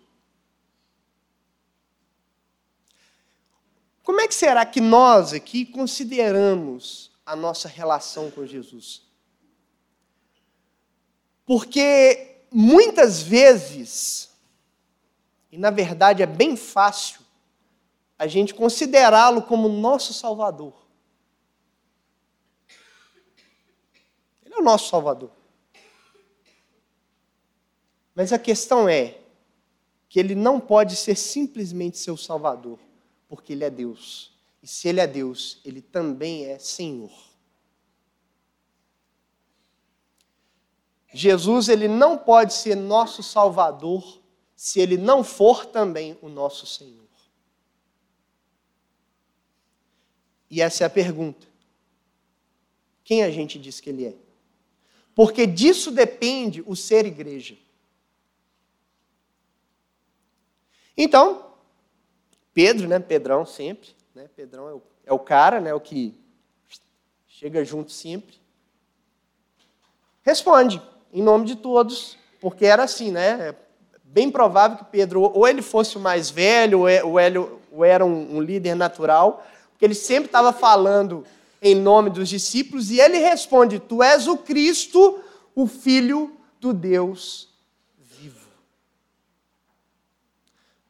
Como 4.04 4.22
é 4.22 4.28
que 4.28 4.36
será 4.36 4.66
que 4.66 4.82
nós 4.82 5.34
aqui 5.34 5.66
consideramos 5.66 7.12
a 7.26 7.36
nossa 7.36 7.68
relação 7.68 8.30
com 8.30 8.46
Jesus? 8.46 9.04
Porque 11.46 12.46
muitas 12.52 13.22
vezes 13.22 14.32
e 15.52 15.58
na 15.58 15.70
verdade 15.70 16.24
é 16.24 16.26
bem 16.26 16.56
fácil 16.56 17.20
a 18.18 18.26
gente 18.26 18.54
considerá-lo 18.54 19.42
como 19.42 19.68
nosso 19.68 20.14
Salvador. 20.14 20.74
Ele 24.46 24.54
é 24.54 24.60
o 24.60 24.64
nosso 24.64 24.90
Salvador. 24.90 25.32
Mas 28.14 28.34
a 28.34 28.40
questão 28.40 28.88
é 28.88 29.18
que 30.10 30.20
ele 30.20 30.36
não 30.36 30.60
pode 30.60 30.96
ser 30.96 31.16
simplesmente 31.16 31.98
seu 31.98 32.18
Salvador, 32.18 32.78
porque 33.30 33.54
ele 33.54 33.64
é 33.64 33.70
Deus. 33.70 34.34
E 34.62 34.68
se 34.68 34.88
ele 34.88 35.00
é 35.00 35.08
Deus, 35.08 35.60
ele 35.64 35.82
também 35.82 36.46
é 36.46 36.60
Senhor. 36.60 37.12
Jesus 41.14 41.70
ele 41.70 41.88
não 41.88 42.18
pode 42.18 42.54
ser 42.54 42.76
nosso 42.76 43.22
Salvador 43.22 44.22
se 44.56 44.80
ele 44.80 44.96
não 44.96 45.24
for 45.24 45.66
também 45.66 46.18
o 46.22 46.30
nosso 46.30 46.68
Senhor? 46.68 47.02
E 50.50 50.62
essa 50.62 50.84
é 50.84 50.88
a 50.88 50.90
pergunta. 50.90 51.48
Quem 53.04 53.24
a 53.24 53.32
gente 53.32 53.58
diz 53.58 53.80
que 53.80 53.90
ele 53.90 54.06
é? 54.06 54.16
Porque 55.16 55.48
disso 55.48 55.92
depende 55.92 56.64
o 56.68 56.76
ser 56.76 57.06
igreja. 57.06 57.58
Então, 61.04 61.46
Pedro, 62.54 62.88
né? 62.88 63.00
Pedrão 63.00 63.44
sempre, 63.44 63.90
né? 64.14 64.30
Pedrão 64.36 64.70
é 64.70 64.74
o, 64.74 64.82
é 65.08 65.12
o 65.12 65.18
cara, 65.18 65.60
né? 65.60 65.74
O 65.74 65.80
que 65.80 66.14
chega 67.28 67.66
junto 67.66 67.92
sempre. 67.92 68.36
Responde 70.22 70.80
em 71.12 71.24
nome 71.24 71.48
de 71.48 71.56
todos, 71.56 72.20
porque 72.40 72.68
era 72.68 72.84
assim, 72.84 73.10
né? 73.10 73.56
bem 74.04 74.30
provável 74.30 74.78
que 74.78 74.86
Pedro, 74.86 75.22
ou 75.22 75.48
ele 75.48 75.64
fosse 75.64 75.98
o 75.98 76.00
mais 76.00 76.30
velho, 76.30 76.82
ou 76.82 76.88
é, 77.18 77.32
era 77.90 78.06
um 78.06 78.40
líder 78.40 78.76
natural, 78.76 79.44
porque 79.72 79.86
ele 79.86 79.96
sempre 79.96 80.28
estava 80.28 80.54
falando 80.54 81.26
em 81.60 81.74
nome 81.74 82.12
dos 82.12 82.30
discípulos, 82.30 82.92
e 82.92 83.00
ele 83.00 83.18
responde: 83.18 83.80
Tu 83.80 84.04
és 84.04 84.28
o 84.28 84.38
Cristo, 84.38 85.20
o 85.56 85.66
Filho 85.66 86.38
do 86.60 86.72
Deus 86.72 87.50
vivo. 87.98 88.48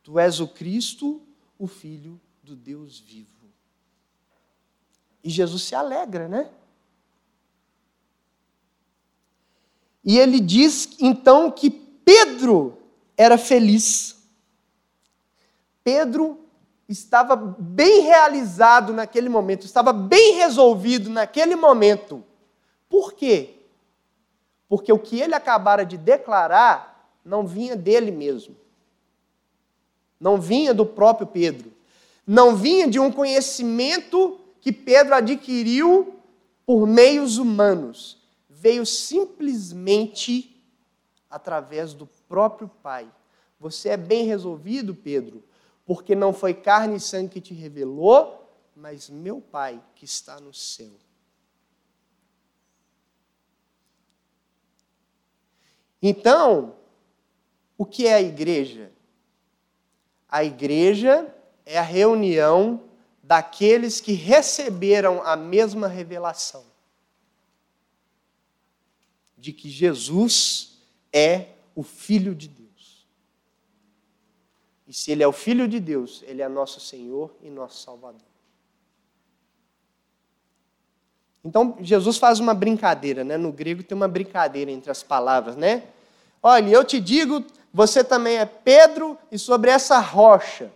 Tu 0.03 0.17
és 0.19 0.39
o 0.39 0.47
Cristo, 0.47 1.21
o 1.57 1.67
Filho 1.67 2.19
do 2.43 2.55
Deus 2.55 2.99
vivo. 2.99 3.29
E 5.23 5.29
Jesus 5.29 5.63
se 5.63 5.75
alegra, 5.75 6.27
né? 6.27 6.49
E 10.03 10.17
ele 10.17 10.39
diz 10.39 10.97
então 10.99 11.51
que 11.51 11.69
Pedro 11.69 12.77
era 13.15 13.37
feliz. 13.37 14.17
Pedro 15.83 16.39
estava 16.89 17.35
bem 17.35 18.01
realizado 18.01 18.93
naquele 18.93 19.29
momento, 19.29 19.65
estava 19.65 19.93
bem 19.93 20.35
resolvido 20.35 21.09
naquele 21.09 21.55
momento. 21.55 22.23
Por 22.89 23.13
quê? 23.13 23.59
Porque 24.67 24.91
o 24.91 24.99
que 24.99 25.19
ele 25.19 25.35
acabara 25.35 25.85
de 25.85 25.97
declarar 25.97 27.19
não 27.23 27.45
vinha 27.45 27.75
dele 27.75 28.11
mesmo. 28.11 28.55
Não 30.21 30.39
vinha 30.39 30.71
do 30.71 30.85
próprio 30.85 31.25
Pedro. 31.25 31.73
Não 32.27 32.55
vinha 32.55 32.87
de 32.87 32.99
um 32.99 33.11
conhecimento 33.11 34.39
que 34.61 34.71
Pedro 34.71 35.15
adquiriu 35.15 36.19
por 36.63 36.85
meios 36.85 37.39
humanos. 37.39 38.19
Veio 38.47 38.85
simplesmente 38.85 40.63
através 41.27 41.95
do 41.95 42.05
próprio 42.29 42.69
Pai. 42.83 43.11
Você 43.59 43.89
é 43.89 43.97
bem 43.97 44.25
resolvido, 44.27 44.93
Pedro, 44.93 45.43
porque 45.87 46.13
não 46.13 46.31
foi 46.31 46.53
carne 46.53 46.97
e 46.97 46.99
sangue 46.99 47.29
que 47.29 47.41
te 47.41 47.55
revelou, 47.55 48.47
mas 48.75 49.09
meu 49.09 49.41
Pai 49.41 49.81
que 49.95 50.05
está 50.05 50.39
no 50.39 50.53
céu. 50.53 50.91
Então, 55.99 56.75
o 57.75 57.85
que 57.85 58.05
é 58.05 58.13
a 58.13 58.21
igreja? 58.21 58.91
A 60.31 60.43
igreja 60.43 61.27
é 61.65 61.77
a 61.77 61.83
reunião 61.83 62.81
daqueles 63.21 63.99
que 63.99 64.13
receberam 64.13 65.21
a 65.21 65.35
mesma 65.35 65.87
revelação 65.87 66.63
de 69.37 69.51
que 69.51 69.69
Jesus 69.69 70.77
é 71.11 71.47
o 71.75 71.83
Filho 71.83 72.33
de 72.35 72.47
Deus. 72.47 73.07
E 74.87 74.93
se 74.93 75.11
Ele 75.11 75.23
é 75.23 75.27
o 75.27 75.31
Filho 75.31 75.67
de 75.67 75.79
Deus, 75.79 76.23
Ele 76.27 76.41
é 76.41 76.47
nosso 76.47 76.79
Senhor 76.79 77.35
e 77.41 77.49
nosso 77.49 77.81
Salvador. 77.81 78.21
Então, 81.43 81.75
Jesus 81.81 82.17
faz 82.17 82.39
uma 82.39 82.53
brincadeira, 82.53 83.23
né? 83.23 83.35
No 83.35 83.51
grego 83.51 83.81
tem 83.81 83.95
uma 83.95 84.07
brincadeira 84.07 84.69
entre 84.69 84.91
as 84.91 85.01
palavras, 85.01 85.55
né? 85.55 85.87
Olha, 86.43 86.69
eu 86.69 86.83
te 86.83 86.99
digo, 86.99 87.43
você 87.73 88.03
também 88.03 88.37
é 88.37 88.45
Pedro, 88.45 89.17
e 89.31 89.39
sobre 89.39 89.71
essa 89.71 89.99
rocha. 89.99 90.71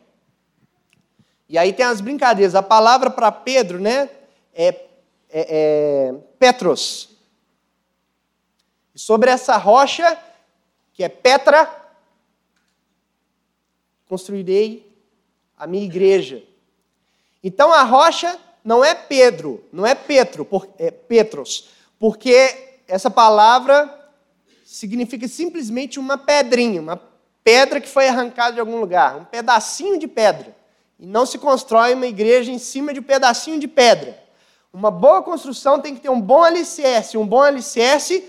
E 1.47 1.57
aí 1.57 1.73
tem 1.73 1.85
as 1.85 2.01
brincadeiras. 2.01 2.55
A 2.55 2.63
palavra 2.63 3.09
para 3.09 3.31
Pedro, 3.31 3.79
né? 3.79 4.09
É, 4.53 4.67
é, 4.67 4.87
é 5.29 6.13
Petros. 6.39 7.09
E 8.93 8.99
sobre 8.99 9.29
essa 9.29 9.57
rocha, 9.57 10.17
que 10.93 11.03
é 11.03 11.09
Petra, 11.09 11.69
construirei 14.07 14.89
a 15.57 15.67
minha 15.67 15.83
igreja. 15.83 16.41
Então 17.43 17.73
a 17.73 17.83
rocha 17.83 18.39
não 18.63 18.83
é 18.83 18.95
Pedro, 18.95 19.63
não 19.71 19.85
é 19.85 19.93
Petro, 19.93 20.47
é 20.79 20.89
Petros, 20.89 21.69
porque 21.99 22.79
essa 22.87 23.09
palavra 23.09 24.04
significa 24.75 25.25
simplesmente 25.27 25.99
uma 25.99 26.17
pedrinha, 26.17 26.81
uma 26.81 27.01
pedra 27.43 27.79
que 27.79 27.87
foi 27.87 28.09
arrancada 28.09 28.53
de 28.53 28.59
algum 28.59 28.77
lugar, 28.77 29.15
um 29.15 29.23
pedacinho 29.23 29.97
de 29.97 30.07
pedra. 30.07 30.55
E 30.99 31.05
não 31.05 31.25
se 31.25 31.37
constrói 31.37 31.93
uma 31.93 32.07
igreja 32.07 32.51
em 32.51 32.57
cima 32.57 32.93
de 32.93 32.99
um 32.99 33.03
pedacinho 33.03 33.57
de 33.57 33.69
pedra. 33.69 34.21
Uma 34.73 34.91
boa 34.91 35.21
construção 35.21 35.79
tem 35.79 35.95
que 35.95 36.01
ter 36.01 36.09
um 36.09 36.19
bom 36.19 36.43
alicerce. 36.43 37.17
Um 37.17 37.25
bom 37.25 37.41
alicerce, 37.41 38.25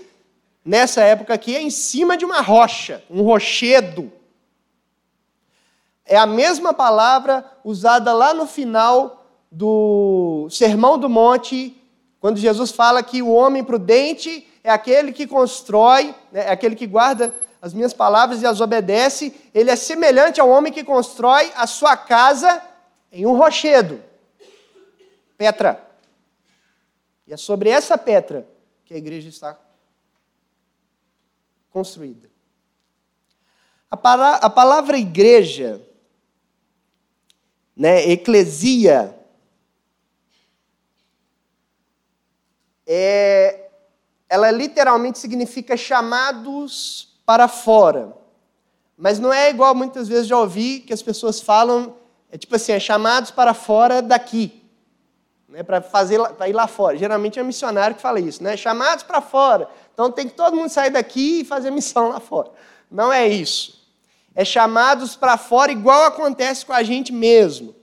nessa 0.63 1.01
época 1.01 1.33
aqui, 1.33 1.53
é 1.53 1.61
em 1.61 1.69
cima 1.69 2.15
de 2.15 2.23
uma 2.23 2.39
rocha, 2.39 3.03
um 3.09 3.21
rochedo. 3.23 4.09
É 6.05 6.15
a 6.15 6.25
mesma 6.25 6.73
palavra 6.73 7.43
usada 7.61 8.13
lá 8.13 8.33
no 8.33 8.47
final 8.47 9.25
do 9.51 10.47
Sermão 10.49 10.97
do 10.97 11.09
Monte, 11.09 11.75
quando 12.21 12.37
Jesus 12.37 12.71
fala 12.71 13.03
que 13.03 13.21
o 13.21 13.31
homem 13.31 13.63
prudente 13.63 14.47
é 14.67 14.71
aquele 14.71 15.13
que 15.13 15.25
constrói, 15.25 16.13
né, 16.29 16.41
é 16.41 16.51
aquele 16.51 16.75
que 16.75 16.85
guarda 16.85 17.33
as 17.61 17.73
minhas 17.73 17.93
palavras 17.93 18.41
e 18.41 18.45
as 18.45 18.59
obedece, 18.59 19.33
ele 19.53 19.71
é 19.71 19.77
semelhante 19.77 20.41
ao 20.41 20.49
homem 20.49 20.73
que 20.73 20.83
constrói 20.83 21.49
a 21.55 21.65
sua 21.65 21.95
casa 21.95 22.61
em 23.09 23.25
um 23.25 23.37
rochedo. 23.37 24.03
Petra. 25.37 25.81
E 27.25 27.33
é 27.33 27.37
sobre 27.37 27.69
essa 27.69 27.97
Petra 27.97 28.45
que 28.83 28.93
a 28.93 28.97
igreja 28.97 29.29
está 29.29 29.57
construída. 31.69 32.29
A, 33.89 34.49
palavra 34.49 34.97
igreja 34.97 35.81
né, 37.73 38.05
eclesia, 38.09 39.17
é, 42.85 43.66
ela 44.29 44.51
literalmente 44.51 45.19
significa 45.19 45.77
chamados 45.77 47.19
para 47.25 47.47
fora. 47.47 48.13
Mas 48.97 49.19
não 49.19 49.31
é 49.31 49.49
igual 49.49 49.75
muitas 49.75 50.07
vezes 50.07 50.27
já 50.27 50.37
ouvi 50.37 50.79
que 50.79 50.93
as 50.93 51.01
pessoas 51.01 51.39
falam, 51.39 51.95
é 52.31 52.37
tipo 52.37 52.55
assim, 52.55 52.71
é 52.71 52.79
chamados 52.79 53.31
para 53.31 53.53
fora 53.53 54.01
daqui. 54.01 54.63
Né, 55.47 55.63
para 55.63 55.81
fazer 55.81 56.19
ir 56.47 56.53
lá 56.53 56.67
fora. 56.67 56.97
Geralmente 56.97 57.39
é 57.39 57.43
missionário 57.43 57.95
que 57.95 58.01
fala 58.01 58.19
isso, 58.19 58.43
né? 58.43 58.57
Chamados 58.57 59.03
para 59.03 59.21
fora. 59.21 59.69
Então 59.93 60.11
tem 60.11 60.27
que 60.27 60.35
todo 60.35 60.55
mundo 60.55 60.69
sair 60.69 60.89
daqui 60.89 61.41
e 61.41 61.45
fazer 61.45 61.71
missão 61.71 62.09
lá 62.09 62.19
fora. 62.19 62.51
Não 62.91 63.13
é 63.13 63.27
isso 63.27 63.77
é 64.37 64.45
chamados 64.45 65.15
para 65.15 65.35
fora, 65.35 65.71
igual 65.71 66.03
acontece 66.03 66.63
com 66.63 66.71
a 66.71 66.83
gente 66.83 67.11
mesmo. 67.11 67.73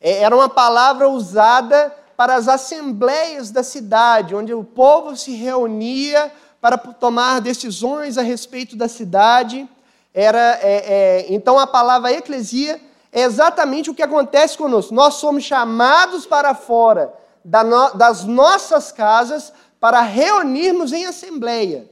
É, 0.00 0.22
era 0.22 0.36
uma 0.36 0.48
palavra 0.48 1.08
usada 1.08 1.92
para 2.16 2.34
as 2.34 2.48
assembleias 2.48 3.50
da 3.50 3.62
cidade, 3.62 4.34
onde 4.34 4.54
o 4.54 4.64
povo 4.64 5.16
se 5.16 5.32
reunia 5.34 6.32
para 6.60 6.78
tomar 6.78 7.40
decisões 7.40 8.16
a 8.16 8.22
respeito 8.22 8.76
da 8.76 8.88
cidade. 8.88 9.68
Era, 10.14 10.58
é, 10.62 10.84
é, 10.86 11.26
então 11.28 11.58
a 11.58 11.66
palavra 11.66 12.12
eclesia 12.12 12.80
é 13.12 13.22
exatamente 13.22 13.90
o 13.90 13.94
que 13.94 14.02
acontece 14.02 14.56
conosco. 14.56 14.94
Nós 14.94 15.14
somos 15.14 15.44
chamados 15.44 16.26
para 16.26 16.54
fora 16.54 17.12
das 17.44 18.24
nossas 18.24 18.90
casas 18.90 19.52
para 19.78 20.00
reunirmos 20.00 20.92
em 20.92 21.04
assembleia, 21.06 21.88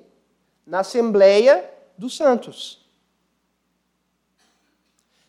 na 0.67 0.81
Assembleia 0.81 1.65
dos 1.97 2.17
Santos 2.17 2.85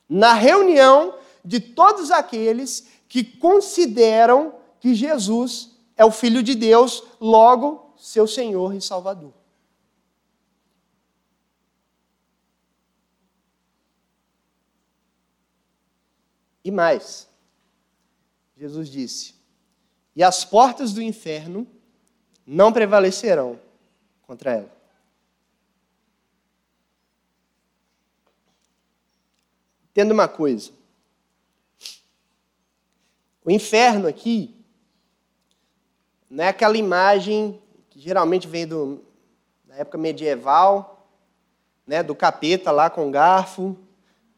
na 0.10 0.34
reunião 0.34 1.16
de 1.44 1.60
todos 1.60 2.12
aqueles 2.12 2.88
que 3.08 3.24
consideram 3.24 4.54
que 4.86 4.93
Jesus 4.93 5.71
é 5.98 6.06
o 6.06 6.12
Filho 6.12 6.43
de 6.43 6.54
Deus, 6.54 7.02
logo 7.19 7.91
seu 7.98 8.28
Senhor 8.28 8.71
e 8.76 8.80
Salvador. 8.80 9.34
E 16.63 16.69
mais, 16.69 17.28
Jesus 18.56 18.88
disse: 18.88 19.34
E 20.15 20.21
as 20.21 20.45
portas 20.45 20.93
do 20.93 21.02
inferno 21.02 21.67
não 22.45 22.71
prevalecerão 22.71 23.60
contra 24.21 24.52
ela. 24.52 24.78
Entenda 29.89 30.13
uma 30.13 30.28
coisa. 30.28 30.71
O 33.43 33.50
inferno 33.50 34.08
aqui 34.08 34.55
não 36.30 36.44
é 36.44 36.48
aquela 36.50 36.78
imagem 36.78 37.62
que 37.90 38.00
geralmente 38.00 38.48
vem 38.48 38.68
do, 38.68 39.04
da 39.64 39.76
época 39.76 39.98
medieval, 39.98 41.08
né, 41.86 42.02
do 42.02 42.16
capeta 42.16 42.72
lá 42.72 42.90
com 42.90 43.12
garfo, 43.12 43.78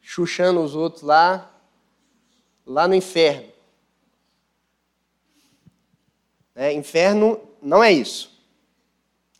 chuchando 0.00 0.60
os 0.62 0.74
outros 0.74 1.02
lá, 1.02 1.50
lá 2.66 2.86
no 2.86 2.94
inferno. 2.94 3.48
É, 6.54 6.72
inferno 6.72 7.40
não 7.62 7.82
é 7.82 7.90
isso. 7.92 8.36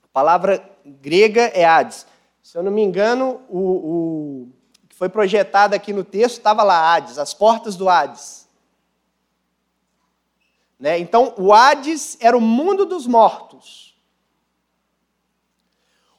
A 0.05 0.09
palavra 0.09 0.63
grega 0.85 1.43
é 1.43 1.65
Hades. 1.65 2.07
Se 2.43 2.57
eu 2.57 2.63
não 2.63 2.73
me 2.73 2.83
engano, 2.83 3.43
o, 3.49 3.59
o 3.59 4.49
foi 4.91 5.09
projetada 5.09 5.77
aqui 5.77 5.93
no 5.93 6.03
texto, 6.03 6.39
estava 6.39 6.63
lá 6.65 6.95
Hades, 6.95 7.19
as 7.19 7.33
portas 7.33 7.77
do 7.77 7.89
Hades. 7.89 8.48
Né? 10.79 10.99
Então, 10.99 11.35
o 11.37 11.53
Hades 11.53 12.17
era 12.21 12.37
o 12.37 12.41
mundo 12.41 12.87
dos 12.87 13.07
mortos. 13.07 13.97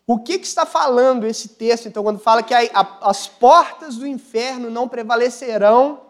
O 0.06 0.20
que, 0.20 0.40
que 0.40 0.48
está 0.48 0.66
falando 0.66 1.26
esse 1.26 1.50
texto, 1.50 1.88
então, 1.88 2.04
quando 2.04 2.20
fala 2.20 2.42
que 2.42 2.54
a, 2.54 2.62
a, 2.74 3.10
as 3.10 3.28
portas 3.28 3.96
do 3.96 4.08
inferno 4.08 4.70
não 4.70 4.88
prevalecerão 4.88 6.02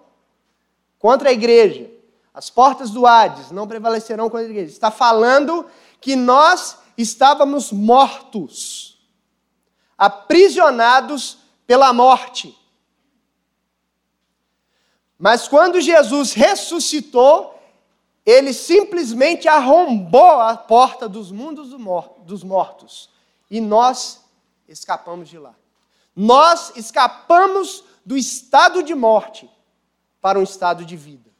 contra 0.97 1.29
a 1.29 1.33
igreja? 1.33 1.91
As 2.33 2.49
portas 2.49 2.91
do 2.91 3.05
Hades 3.05 3.51
não 3.51 3.67
prevalecerão 3.67 4.29
contra 4.29 4.47
a 4.47 4.49
igreja. 4.49 4.71
Está 4.71 4.89
falando 4.89 5.65
que 5.99 6.15
nós 6.15 6.77
estávamos 6.97 7.71
mortos, 7.71 9.01
aprisionados 9.97 11.39
pela 11.67 11.91
morte. 11.91 12.57
Mas 15.17 15.49
quando 15.49 15.81
Jesus 15.81 16.31
ressuscitou, 16.31 17.58
ele 18.29 18.53
simplesmente 18.53 19.47
arrombou 19.47 20.39
a 20.39 20.55
porta 20.55 21.09
dos 21.09 21.31
mundos 21.31 21.69
dos 22.25 22.43
mortos. 22.43 23.09
E 23.49 23.59
nós 23.59 24.21
escapamos 24.67 25.29
de 25.29 25.39
lá. 25.39 25.55
Nós 26.15 26.73
escapamos 26.75 27.83
do 28.05 28.15
estado 28.15 28.83
de 28.83 28.93
morte 28.93 29.49
para 30.21 30.37
um 30.37 30.43
estado 30.43 30.85
de 30.85 30.95
vida. 30.95 31.31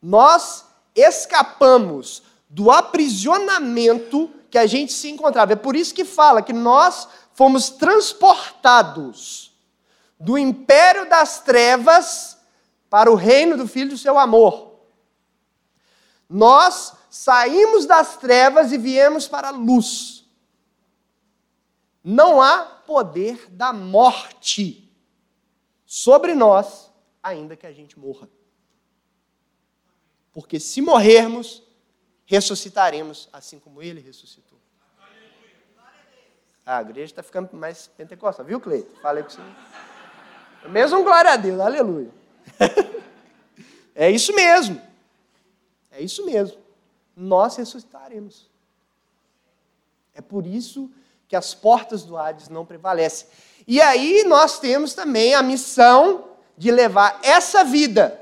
Nós 0.00 0.64
escapamos 0.94 2.22
do 2.48 2.70
aprisionamento 2.70 4.30
que 4.50 4.56
a 4.56 4.66
gente 4.66 4.92
se 4.92 5.10
encontrava. 5.10 5.52
É 5.52 5.56
por 5.56 5.76
isso 5.76 5.94
que 5.94 6.04
fala 6.04 6.40
que 6.40 6.52
nós 6.52 7.06
fomos 7.34 7.68
transportados 7.68 9.52
do 10.18 10.38
império 10.38 11.08
das 11.08 11.40
trevas 11.40 12.38
para 12.88 13.10
o 13.10 13.14
reino 13.14 13.56
do 13.56 13.68
Filho 13.68 13.90
do 13.90 13.98
seu 13.98 14.18
amor. 14.18 14.69
Nós 16.32 16.94
saímos 17.10 17.86
das 17.86 18.16
trevas 18.16 18.70
e 18.70 18.78
viemos 18.78 19.26
para 19.26 19.48
a 19.48 19.50
luz. 19.50 20.24
Não 22.04 22.40
há 22.40 22.64
poder 22.86 23.50
da 23.50 23.72
morte 23.72 24.88
sobre 25.84 26.36
nós, 26.36 26.88
ainda 27.20 27.56
que 27.56 27.66
a 27.66 27.72
gente 27.72 27.98
morra. 27.98 28.28
Porque 30.32 30.60
se 30.60 30.80
morrermos, 30.80 31.64
ressuscitaremos 32.24 33.28
assim 33.32 33.58
como 33.58 33.82
ele 33.82 34.00
ressuscitou. 34.00 34.60
Ah, 36.64 36.78
a 36.78 36.82
igreja 36.82 37.06
está 37.06 37.24
ficando 37.24 37.56
mais 37.56 37.88
pentecostal, 37.88 38.46
viu, 38.46 38.60
Cleito? 38.60 39.00
Falei 39.00 39.24
com 39.24 39.30
você. 39.30 39.42
Mesmo 40.68 41.02
glória 41.02 41.32
a 41.32 41.36
Deus, 41.36 41.58
aleluia. 41.58 42.12
é 43.96 44.08
isso 44.08 44.32
mesmo. 44.32 44.89
É 46.00 46.02
isso 46.02 46.24
mesmo. 46.24 46.56
Nós 47.14 47.56
ressuscitaremos. 47.56 48.48
É 50.14 50.22
por 50.22 50.46
isso 50.46 50.90
que 51.28 51.36
as 51.36 51.52
portas 51.52 52.04
do 52.04 52.16
Hades 52.16 52.48
não 52.48 52.64
prevalecem. 52.64 53.28
E 53.68 53.82
aí 53.82 54.24
nós 54.24 54.58
temos 54.58 54.94
também 54.94 55.34
a 55.34 55.42
missão 55.42 56.24
de 56.56 56.70
levar 56.70 57.20
essa 57.22 57.62
vida 57.62 58.18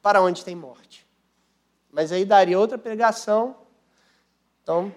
para 0.00 0.22
onde 0.22 0.44
tem 0.44 0.54
morte. 0.54 1.04
Mas 1.90 2.12
aí 2.12 2.24
daria 2.24 2.58
outra 2.58 2.78
pregação. 2.78 3.56
Então, 4.62 4.94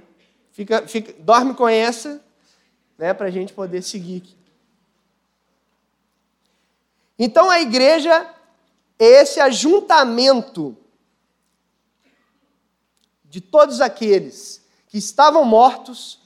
fica, 0.52 0.88
fica, 0.88 1.12
dorme 1.24 1.56
com 1.56 1.68
essa 1.68 2.24
né, 3.00 3.16
para 3.16 3.26
a 3.26 3.32
gente 3.32 3.52
poder 3.52 3.82
seguir 3.82 4.18
aqui. 4.18 4.38
Então 7.18 7.50
a 7.50 7.60
igreja 7.60 8.32
é 9.00 9.06
esse 9.06 9.40
ajuntamento 9.40 10.78
de 13.36 13.42
todos 13.42 13.82
aqueles 13.82 14.64
que 14.88 14.98
estavam 14.98 15.44
mortos 15.44 16.22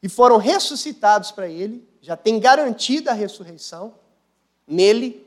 e 0.00 0.08
foram 0.08 0.36
ressuscitados 0.36 1.32
para 1.32 1.48
ele, 1.48 1.84
já 2.00 2.16
tem 2.16 2.38
garantida 2.38 3.10
a 3.10 3.14
ressurreição 3.14 3.92
nele, 4.64 5.26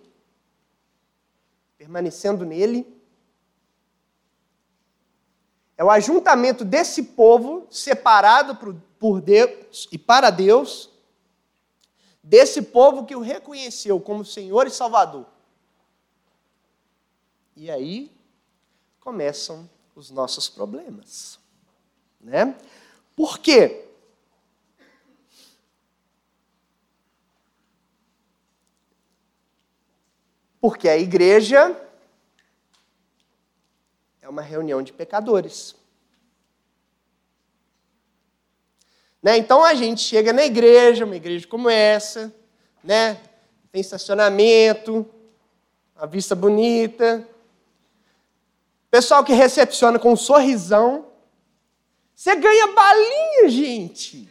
permanecendo 1.78 2.46
nele. 2.46 2.88
É 5.76 5.84
o 5.84 5.92
ajuntamento 5.92 6.64
desse 6.64 7.04
povo 7.04 7.68
separado 7.70 8.58
por 8.98 9.20
Deus 9.20 9.90
e 9.92 9.98
para 9.98 10.30
Deus, 10.30 10.90
desse 12.24 12.62
povo 12.62 13.06
que 13.06 13.14
o 13.14 13.20
reconheceu 13.20 14.00
como 14.00 14.24
Senhor 14.24 14.68
e 14.68 14.72
Salvador. 14.72 15.26
E 17.58 17.70
aí 17.70 18.10
começam 19.02 19.70
os 19.96 20.12
nossos 20.12 20.50
problemas, 20.50 21.40
né? 22.20 22.56
Por 23.16 23.40
quê? 23.40 23.86
Porque 30.60 30.90
a 30.90 30.98
igreja 30.98 31.80
é 34.22 34.28
uma 34.28 34.42
reunião 34.42 34.82
de 34.82 34.92
pecadores. 34.92 35.76
Né? 39.22 39.38
Então 39.38 39.64
a 39.64 39.74
gente 39.74 40.02
chega 40.02 40.34
na 40.34 40.44
igreja, 40.44 41.06
uma 41.06 41.16
igreja 41.16 41.48
como 41.48 41.70
essa, 41.70 42.34
né? 42.84 43.22
tem 43.72 43.80
estacionamento, 43.82 45.06
a 45.96 46.06
vista 46.06 46.36
bonita, 46.36 47.28
pessoal 48.96 49.26
que 49.26 49.34
recepciona 49.34 50.00
com 50.00 50.14
um 50.14 50.16
sorrisão. 50.16 51.12
Você 52.16 52.34
ganha 52.34 52.68
balinha, 52.68 53.50
gente. 53.50 54.30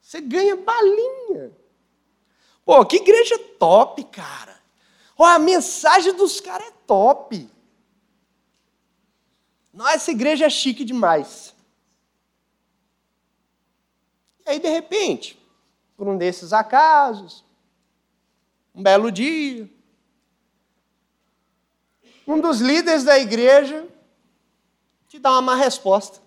Você 0.00 0.18
ganha 0.18 0.56
balinha. 0.56 1.52
Pô, 2.64 2.86
que 2.86 2.96
igreja 2.96 3.38
top, 3.58 4.02
cara. 4.04 4.58
Ó, 5.18 5.26
a 5.26 5.38
mensagem 5.38 6.14
dos 6.14 6.40
caras 6.40 6.68
é 6.68 6.72
top. 6.86 7.50
Nossa, 9.70 10.10
igreja 10.10 10.46
é 10.46 10.50
chique 10.50 10.86
demais. 10.86 11.54
E 14.46 14.52
aí, 14.52 14.58
de 14.58 14.70
repente, 14.70 15.38
por 15.98 16.08
um 16.08 16.16
desses 16.16 16.54
acasos, 16.54 17.44
um 18.74 18.82
belo 18.82 19.12
dia, 19.12 19.70
um 22.26 22.40
dos 22.40 22.60
líderes 22.60 23.04
da 23.04 23.18
igreja 23.18 23.86
te 25.08 25.18
dá 25.18 25.30
uma 25.32 25.42
má 25.42 25.54
resposta. 25.54 26.20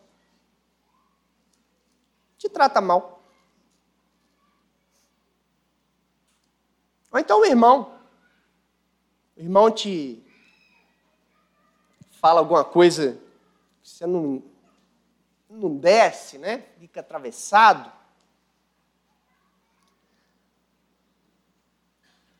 Te 2.37 2.47
trata 2.47 2.79
mal. 2.79 3.23
Ou 7.11 7.19
então 7.19 7.41
o 7.41 7.45
irmão. 7.45 7.99
O 9.35 9.39
irmão 9.41 9.71
te 9.71 10.23
fala 12.11 12.39
alguma 12.39 12.63
coisa 12.63 13.19
que 13.83 13.89
você 13.89 14.05
não, 14.05 14.43
não 15.49 15.75
desce, 15.75 16.37
né? 16.37 16.59
Fica 16.79 16.99
atravessado. 16.99 17.91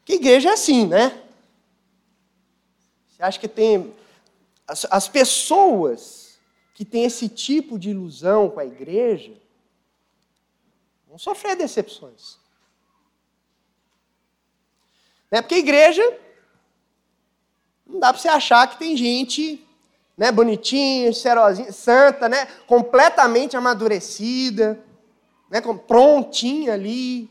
Que 0.05 0.13
igreja 0.13 0.49
é 0.49 0.53
assim, 0.53 0.87
né? 0.87 1.26
Você 3.17 3.23
acha 3.23 3.39
que 3.39 3.47
tem. 3.47 3.95
As, 4.67 4.85
as 4.91 5.07
pessoas 5.07 6.37
que 6.75 6.85
têm 6.85 7.05
esse 7.05 7.27
tipo 7.27 7.79
de 7.79 7.89
ilusão 7.89 8.47
com 8.47 8.59
a 8.59 8.65
igreja 8.65 9.33
vão 11.07 11.17
sofrer 11.17 11.55
decepções. 11.55 12.37
Né? 15.31 15.41
Porque 15.41 15.55
a 15.55 15.59
igreja 15.59 16.03
não 17.87 17.99
dá 17.99 18.13
para 18.13 18.21
você 18.21 18.27
achar 18.27 18.69
que 18.69 18.77
tem 18.77 18.95
gente 18.95 19.65
né, 20.15 20.31
bonitinha, 20.31 21.11
cheirosinha, 21.11 21.71
santa, 21.71 22.29
né, 22.29 22.45
completamente 22.67 23.57
amadurecida, 23.57 24.79
né, 25.49 25.61
prontinha 25.87 26.73
ali, 26.73 27.29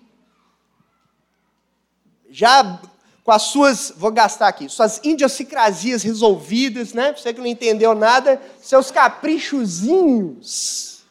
já 2.29 2.81
com 3.27 3.33
as 3.33 3.43
suas, 3.43 3.93
vou 3.97 4.13
gastar 4.13 4.47
aqui, 4.47 4.69
suas 4.69 5.01
idiosincrasias 5.03 6.05
resolvidas, 6.05 6.93
né? 6.93 7.13
Você 7.13 7.35
que 7.35 7.41
não 7.41 7.47
entendeu 7.49 7.93
nada, 7.93 8.41
seus 8.63 8.93
caprichozinhos 8.93 11.05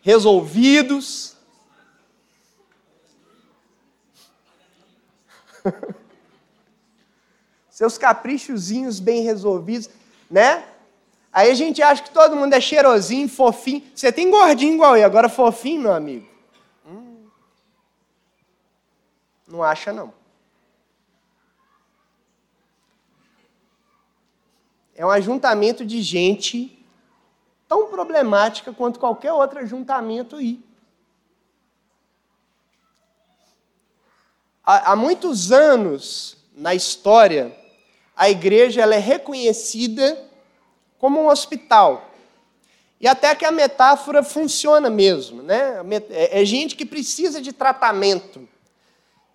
resolvidos. 0.00 1.36
seus 7.68 7.98
caprichozinhos 7.98 8.98
bem 8.98 9.22
resolvidos, 9.22 9.90
né? 10.30 10.64
Aí 11.30 11.50
a 11.50 11.54
gente 11.54 11.82
acha 11.82 12.02
que 12.02 12.10
todo 12.10 12.36
mundo 12.36 12.54
é 12.54 12.60
cheirosinho, 12.60 13.28
fofinho. 13.28 13.82
Você 13.94 14.10
tem 14.10 14.30
gordinho 14.30 14.76
igual 14.76 14.96
eu, 14.96 15.04
agora 15.04 15.28
fofinho, 15.28 15.82
meu 15.82 15.92
amigo. 15.92 16.26
Não 19.46 19.62
acha, 19.62 19.92
não. 19.92 20.21
É 24.94 25.04
um 25.04 25.10
ajuntamento 25.10 25.84
de 25.84 26.02
gente 26.02 26.84
tão 27.66 27.86
problemática 27.88 28.72
quanto 28.72 29.00
qualquer 29.00 29.32
outro 29.32 29.58
ajuntamento 29.60 30.36
aí. 30.36 30.60
Há, 34.64 34.92
há 34.92 34.96
muitos 34.96 35.50
anos, 35.50 36.36
na 36.54 36.74
história, 36.74 37.56
a 38.14 38.28
igreja 38.28 38.82
ela 38.82 38.94
é 38.94 38.98
reconhecida 38.98 40.30
como 40.98 41.20
um 41.20 41.28
hospital. 41.28 42.10
E 43.00 43.08
até 43.08 43.34
que 43.34 43.44
a 43.44 43.50
metáfora 43.50 44.22
funciona 44.22 44.88
mesmo. 44.88 45.42
Né? 45.42 45.80
É, 46.10 46.40
é 46.40 46.44
gente 46.44 46.76
que 46.76 46.86
precisa 46.86 47.42
de 47.42 47.52
tratamento, 47.52 48.48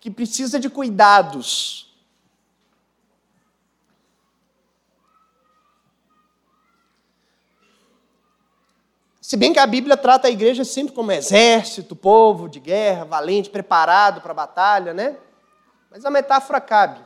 que 0.00 0.10
precisa 0.10 0.58
de 0.58 0.70
cuidados. 0.70 1.87
Se 9.28 9.36
bem 9.36 9.52
que 9.52 9.58
a 9.58 9.66
Bíblia 9.66 9.94
trata 9.94 10.26
a 10.26 10.30
igreja 10.30 10.64
sempre 10.64 10.94
como 10.94 11.12
exército, 11.12 11.94
povo 11.94 12.48
de 12.48 12.58
guerra, 12.58 13.04
valente, 13.04 13.50
preparado 13.50 14.22
para 14.22 14.30
a 14.30 14.34
batalha, 14.34 14.94
né? 14.94 15.18
Mas 15.90 16.02
a 16.06 16.10
metáfora 16.10 16.58
cabe. 16.62 17.04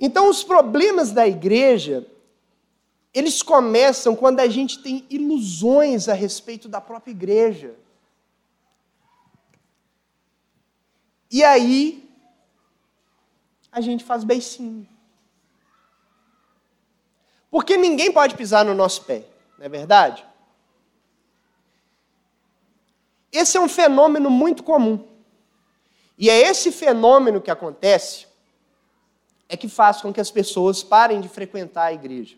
Então, 0.00 0.28
os 0.28 0.42
problemas 0.42 1.12
da 1.12 1.28
igreja, 1.28 2.04
eles 3.14 3.40
começam 3.40 4.16
quando 4.16 4.40
a 4.40 4.48
gente 4.48 4.82
tem 4.82 5.06
ilusões 5.08 6.08
a 6.08 6.12
respeito 6.12 6.68
da 6.68 6.80
própria 6.80 7.12
igreja. 7.12 7.76
E 11.30 11.44
aí, 11.44 12.12
a 13.70 13.80
gente 13.80 14.02
faz 14.02 14.24
beicinho. 14.24 14.88
Porque 17.48 17.76
ninguém 17.76 18.10
pode 18.10 18.34
pisar 18.34 18.64
no 18.64 18.74
nosso 18.74 19.04
pé, 19.04 19.37
não 19.58 19.66
é 19.66 19.68
verdade? 19.68 20.24
Esse 23.32 23.56
é 23.56 23.60
um 23.60 23.68
fenômeno 23.68 24.30
muito 24.30 24.62
comum. 24.62 25.06
E 26.16 26.30
é 26.30 26.40
esse 26.40 26.72
fenômeno 26.72 27.40
que 27.40 27.50
acontece 27.50 28.26
é 29.48 29.56
que 29.56 29.68
faz 29.68 30.00
com 30.00 30.12
que 30.12 30.20
as 30.20 30.30
pessoas 30.30 30.82
parem 30.82 31.20
de 31.20 31.28
frequentar 31.28 31.84
a 31.84 31.92
igreja. 31.92 32.36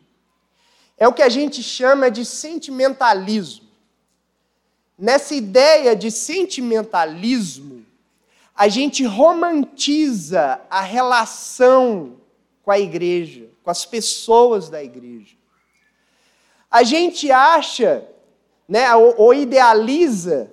É 0.97 1.07
o 1.07 1.13
que 1.13 1.23
a 1.23 1.29
gente 1.29 1.63
chama 1.63 2.11
de 2.11 2.25
sentimentalismo. 2.25 3.69
Nessa 4.99 5.35
ideia 5.35 5.97
de 5.97 6.11
sentimentalismo, 6.11 7.87
a 8.55 8.69
gente 8.69 9.05
romantiza 9.05 10.61
a 10.69 10.83
relação 10.83 12.17
com 12.63 12.71
a 12.71 12.79
igreja, 12.79 13.49
com 13.65 13.71
as 13.71 13.87
pessoas 13.87 14.69
da 14.69 14.83
igreja. 14.85 15.35
A 16.71 16.83
gente 16.85 17.31
acha, 17.31 18.07
né, 18.69 18.95
ou, 18.95 19.15
ou 19.19 19.35
idealiza 19.35 20.53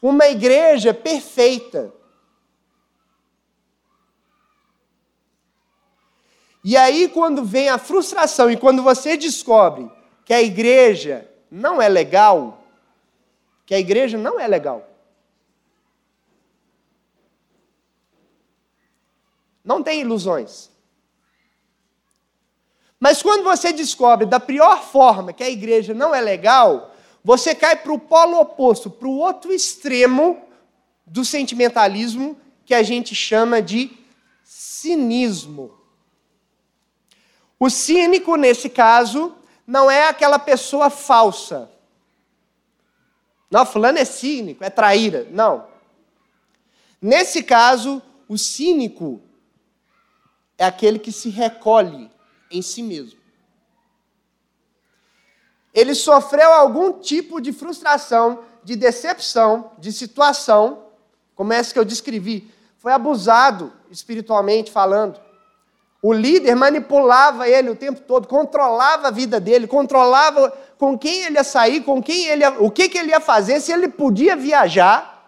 uma 0.00 0.28
igreja 0.28 0.94
perfeita. 0.94 1.92
E 6.62 6.76
aí, 6.76 7.08
quando 7.08 7.44
vem 7.44 7.68
a 7.68 7.78
frustração 7.78 8.50
e 8.50 8.56
quando 8.56 8.82
você 8.82 9.16
descobre 9.16 9.90
que 10.24 10.32
a 10.32 10.42
igreja 10.42 11.28
não 11.50 11.80
é 11.80 11.88
legal, 11.88 12.62
que 13.66 13.74
a 13.74 13.78
igreja 13.78 14.16
não 14.16 14.38
é 14.38 14.46
legal, 14.46 14.86
não 19.64 19.82
tem 19.82 20.00
ilusões. 20.00 20.70
Mas 23.00 23.22
quando 23.22 23.42
você 23.42 23.72
descobre 23.72 24.26
da 24.26 24.38
pior 24.38 24.82
forma 24.82 25.32
que 25.32 25.42
a 25.42 25.48
igreja 25.48 25.94
não 25.94 26.14
é 26.14 26.20
legal, 26.20 26.94
você 27.24 27.54
cai 27.54 27.74
para 27.74 27.92
o 27.92 27.98
polo 27.98 28.38
oposto, 28.38 28.90
para 28.90 29.08
o 29.08 29.16
outro 29.16 29.50
extremo 29.50 30.42
do 31.06 31.24
sentimentalismo 31.24 32.38
que 32.66 32.74
a 32.74 32.82
gente 32.82 33.14
chama 33.14 33.62
de 33.62 33.90
cinismo. 34.44 35.78
O 37.58 37.70
cínico, 37.70 38.36
nesse 38.36 38.68
caso, 38.68 39.34
não 39.66 39.90
é 39.90 40.08
aquela 40.08 40.38
pessoa 40.38 40.90
falsa. 40.90 41.70
Não, 43.50 43.64
fulano 43.64 43.98
é 43.98 44.04
cínico, 44.04 44.62
é 44.62 44.70
traíra. 44.70 45.26
Não. 45.30 45.66
Nesse 47.00 47.42
caso, 47.42 48.02
o 48.28 48.36
cínico 48.36 49.20
é 50.58 50.66
aquele 50.66 50.98
que 50.98 51.10
se 51.10 51.30
recolhe 51.30 52.10
em 52.50 52.62
si 52.62 52.82
mesmo. 52.82 53.18
Ele 55.72 55.94
sofreu 55.94 56.52
algum 56.52 56.92
tipo 56.94 57.40
de 57.40 57.52
frustração, 57.52 58.40
de 58.64 58.76
decepção, 58.76 59.70
de 59.78 59.92
situação, 59.92 60.86
como 61.34 61.52
essa 61.52 61.72
que 61.72 61.78
eu 61.78 61.84
descrevi. 61.84 62.52
Foi 62.78 62.92
abusado 62.92 63.72
espiritualmente 63.90 64.70
falando. 64.70 65.20
O 66.02 66.12
líder 66.12 66.54
manipulava 66.56 67.48
ele 67.48 67.70
o 67.70 67.76
tempo 67.76 68.00
todo, 68.00 68.26
controlava 68.26 69.08
a 69.08 69.10
vida 69.10 69.38
dele, 69.38 69.66
controlava 69.66 70.50
com 70.78 70.98
quem 70.98 71.24
ele 71.24 71.36
ia 71.36 71.44
sair, 71.44 71.82
com 71.82 72.02
quem 72.02 72.26
ele 72.26 72.42
ia, 72.42 72.50
o 72.58 72.70
que, 72.70 72.88
que 72.88 72.96
ele 72.96 73.10
ia 73.10 73.20
fazer, 73.20 73.60
se 73.60 73.70
ele 73.70 73.86
podia 73.86 74.34
viajar. 74.34 75.19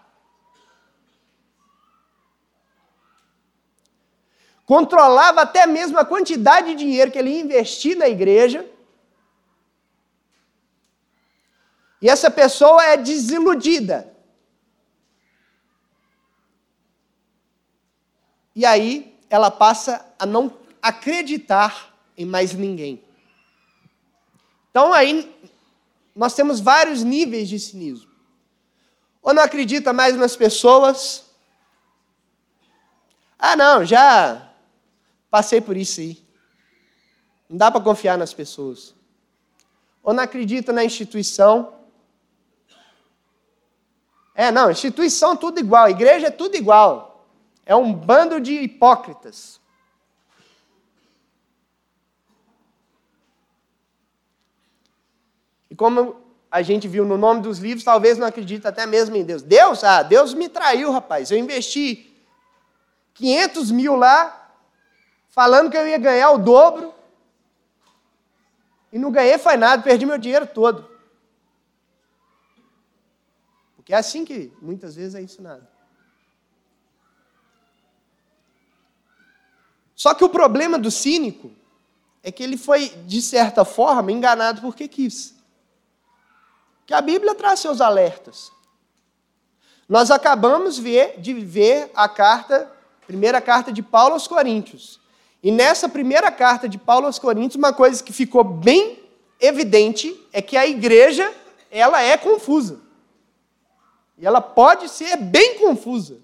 Controlava 4.72 5.42
até 5.42 5.66
mesmo 5.66 5.98
a 5.98 6.04
quantidade 6.12 6.68
de 6.68 6.76
dinheiro 6.76 7.10
que 7.10 7.18
ele 7.18 7.28
ia 7.28 7.42
investir 7.42 7.94
na 7.94 8.08
igreja. 8.08 8.66
E 12.00 12.08
essa 12.08 12.30
pessoa 12.30 12.82
é 12.82 12.96
desiludida. 12.96 14.10
E 18.56 18.64
aí 18.64 19.14
ela 19.28 19.50
passa 19.50 20.10
a 20.18 20.24
não 20.24 20.50
acreditar 20.80 21.94
em 22.16 22.24
mais 22.24 22.54
ninguém. 22.54 23.04
Então 24.70 24.90
aí 24.90 25.30
nós 26.16 26.32
temos 26.32 26.60
vários 26.60 27.02
níveis 27.02 27.46
de 27.46 27.60
cinismo. 27.60 28.10
Ou 29.20 29.34
não 29.34 29.42
acredita 29.42 29.92
mais 29.92 30.16
nas 30.16 30.34
pessoas. 30.34 31.26
Ah, 33.38 33.54
não, 33.54 33.84
já 33.84 34.48
passei 35.32 35.62
por 35.62 35.78
isso 35.78 35.98
aí. 36.00 36.22
Não 37.48 37.56
dá 37.56 37.70
para 37.70 37.80
confiar 37.80 38.18
nas 38.18 38.34
pessoas. 38.34 38.94
Ou 40.02 40.12
não 40.12 40.22
acredita 40.22 40.74
na 40.74 40.84
instituição. 40.84 41.72
É, 44.34 44.50
não, 44.50 44.70
instituição 44.70 45.34
tudo 45.34 45.58
igual, 45.58 45.88
igreja 45.88 46.26
é 46.26 46.30
tudo 46.30 46.54
igual. 46.54 47.26
É 47.64 47.74
um 47.74 47.94
bando 47.94 48.42
de 48.42 48.52
hipócritas. 48.52 49.58
E 55.70 55.74
como 55.74 56.20
a 56.50 56.60
gente 56.60 56.86
viu 56.86 57.06
no 57.06 57.16
nome 57.16 57.40
dos 57.40 57.58
livros, 57.58 57.84
talvez 57.84 58.18
não 58.18 58.26
acredita 58.26 58.68
até 58.68 58.84
mesmo 58.84 59.16
em 59.16 59.24
Deus. 59.24 59.40
Deus, 59.40 59.82
ah, 59.82 60.02
Deus 60.02 60.34
me 60.34 60.50
traiu, 60.50 60.92
rapaz. 60.92 61.30
Eu 61.30 61.38
investi 61.38 62.14
500 63.14 63.70
mil 63.70 63.96
lá, 63.96 64.41
falando 65.32 65.70
que 65.70 65.76
eu 65.76 65.88
ia 65.88 65.98
ganhar 65.98 66.30
o 66.30 66.38
dobro, 66.38 66.94
e 68.92 68.98
não 68.98 69.10
ganhei 69.10 69.38
foi 69.38 69.56
nada, 69.56 69.82
perdi 69.82 70.06
meu 70.06 70.18
dinheiro 70.18 70.46
todo. 70.46 70.88
Porque 73.74 73.92
é 73.92 73.96
assim 73.96 74.24
que 74.24 74.52
muitas 74.62 74.94
vezes 74.94 75.14
é 75.14 75.22
ensinado. 75.22 75.66
Só 79.96 80.14
que 80.14 80.22
o 80.22 80.28
problema 80.28 80.78
do 80.78 80.90
cínico 80.90 81.50
é 82.22 82.30
que 82.30 82.42
ele 82.42 82.56
foi, 82.56 82.90
de 82.90 83.20
certa 83.20 83.64
forma, 83.64 84.12
enganado 84.12 84.60
porque 84.60 84.86
quis 84.86 85.34
que 86.86 86.92
a 86.92 87.00
Bíblia 87.00 87.34
traz 87.34 87.60
seus 87.60 87.80
alertas. 87.80 88.52
Nós 89.88 90.10
acabamos 90.10 90.76
de 90.76 91.34
ver 91.34 91.90
a 91.94 92.08
carta, 92.08 92.70
primeira 93.06 93.40
carta 93.40 93.72
de 93.72 93.82
Paulo 93.82 94.14
aos 94.14 94.28
Coríntios. 94.28 95.01
E 95.42 95.50
nessa 95.50 95.88
primeira 95.88 96.30
carta 96.30 96.68
de 96.68 96.78
Paulo 96.78 97.06
aos 97.06 97.18
Coríntios, 97.18 97.56
uma 97.56 97.72
coisa 97.72 98.02
que 98.02 98.12
ficou 98.12 98.44
bem 98.44 99.00
evidente 99.40 100.16
é 100.32 100.40
que 100.40 100.56
a 100.56 100.66
igreja, 100.66 101.32
ela 101.70 102.00
é 102.00 102.16
confusa. 102.16 102.80
E 104.16 104.24
ela 104.24 104.40
pode 104.40 104.88
ser 104.88 105.16
bem 105.16 105.58
confusa. 105.58 106.20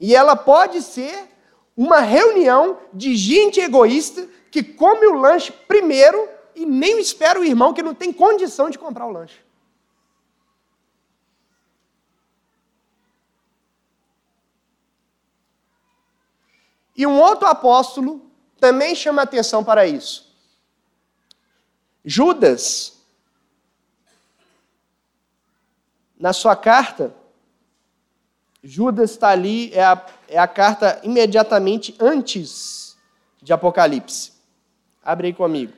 E 0.00 0.14
ela 0.14 0.34
pode 0.34 0.82
ser 0.82 1.16
uma 1.76 2.00
reunião 2.00 2.78
de 2.92 3.14
gente 3.14 3.60
egoísta 3.60 4.28
que 4.50 4.62
come 4.62 5.06
o 5.06 5.14
lanche 5.14 5.52
primeiro 5.52 6.28
e 6.54 6.66
nem 6.66 6.98
espera 6.98 7.38
o 7.38 7.44
irmão 7.44 7.72
que 7.72 7.82
não 7.82 7.94
tem 7.94 8.12
condição 8.12 8.68
de 8.68 8.78
comprar 8.78 9.06
o 9.06 9.12
lanche. 9.12 9.45
E 16.96 17.06
um 17.06 17.20
outro 17.20 17.46
apóstolo 17.46 18.30
também 18.58 18.94
chama 18.94 19.22
atenção 19.22 19.62
para 19.62 19.86
isso. 19.86 20.34
Judas, 22.04 22.96
na 26.18 26.32
sua 26.32 26.56
carta, 26.56 27.14
Judas 28.62 29.12
está 29.12 29.28
ali, 29.28 29.72
é 29.72 29.84
a, 29.84 30.06
é 30.28 30.38
a 30.38 30.48
carta 30.48 31.00
imediatamente 31.04 31.94
antes 32.00 32.96
de 33.42 33.52
Apocalipse. 33.52 34.32
Abre 35.04 35.28
aí 35.28 35.34
comigo. 35.34 35.72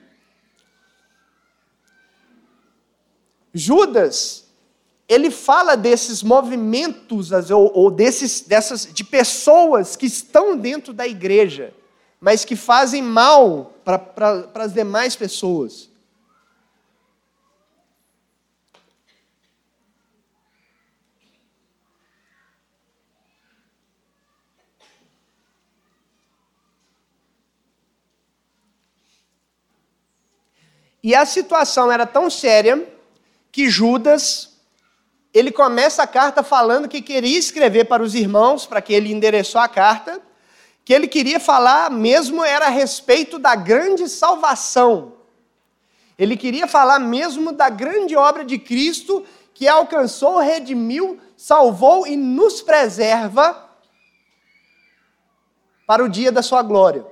Judas, 3.53 4.48
ele 5.09 5.31
fala 5.31 5.75
desses 5.75 6.23
movimentos 6.23 7.31
ou, 7.51 7.73
ou 7.75 7.91
desses, 7.91 8.43
dessas, 8.43 8.87
de 8.93 9.03
pessoas 9.03 9.97
que 9.97 10.05
estão 10.05 10.55
dentro 10.55 10.93
da 10.93 11.07
igreja, 11.07 11.73
mas 12.21 12.45
que 12.45 12.55
fazem 12.55 13.03
mal 13.03 13.73
para 13.85 14.51
as 14.55 14.75
demais 14.75 15.17
pessoas. 15.17 15.89
E 31.03 31.15
a 31.15 31.25
situação 31.25 31.91
era 31.91 32.05
tão 32.07 32.29
séria 32.29 32.87
que 33.51 33.71
Judas 33.71 34.58
ele 35.39 35.53
começa 35.53 36.03
a 36.03 36.07
carta 36.07 36.43
falando 36.43 36.89
que 36.89 37.01
queria 37.01 37.39
escrever 37.39 37.85
para 37.85 38.03
os 38.03 38.15
irmãos, 38.15 38.67
para 38.67 38.83
que 38.83 38.93
ele 38.93 39.13
endereçou 39.13 39.61
a 39.61 39.69
carta, 39.69 40.21
que 40.85 40.93
ele 40.93 41.07
queria 41.07 41.39
falar 41.39 41.91
mesmo 41.91 42.43
era 42.43 42.67
a 42.67 42.71
respeito 42.71 43.39
da 43.39 43.55
grande 43.55 44.09
salvação. 44.09 45.15
Ele 46.19 46.37
queria 46.37 46.67
falar 46.67 46.99
mesmo 46.99 47.53
da 47.53 47.69
grande 47.69 48.17
obra 48.17 48.45
de 48.45 48.59
Cristo 48.59 49.25
que 49.55 49.69
alcançou, 49.69 50.39
redimiu, 50.39 51.21
salvou 51.37 52.07
e 52.07 52.17
nos 52.17 52.61
preserva 52.61 53.69
para 55.87 56.03
o 56.03 56.09
dia 56.09 56.33
da 56.33 56.43
sua 56.43 56.63
glória. 56.63 57.07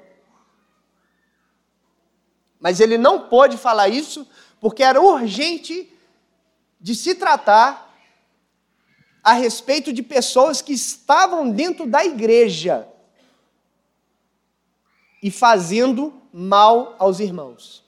Mas 2.58 2.80
ele 2.80 2.98
não 2.98 3.28
pôde 3.28 3.56
falar 3.56 3.88
isso 3.88 4.26
porque 4.60 4.82
era 4.82 5.00
urgente 5.00 5.92
de 6.80 6.94
se 6.94 7.14
tratar 7.14 7.85
a 9.26 9.32
respeito 9.32 9.92
de 9.92 10.04
pessoas 10.04 10.62
que 10.62 10.72
estavam 10.72 11.50
dentro 11.50 11.84
da 11.84 12.04
igreja 12.04 12.86
e 15.20 15.32
fazendo 15.32 16.22
mal 16.32 16.94
aos 16.96 17.18
irmãos. 17.18 17.82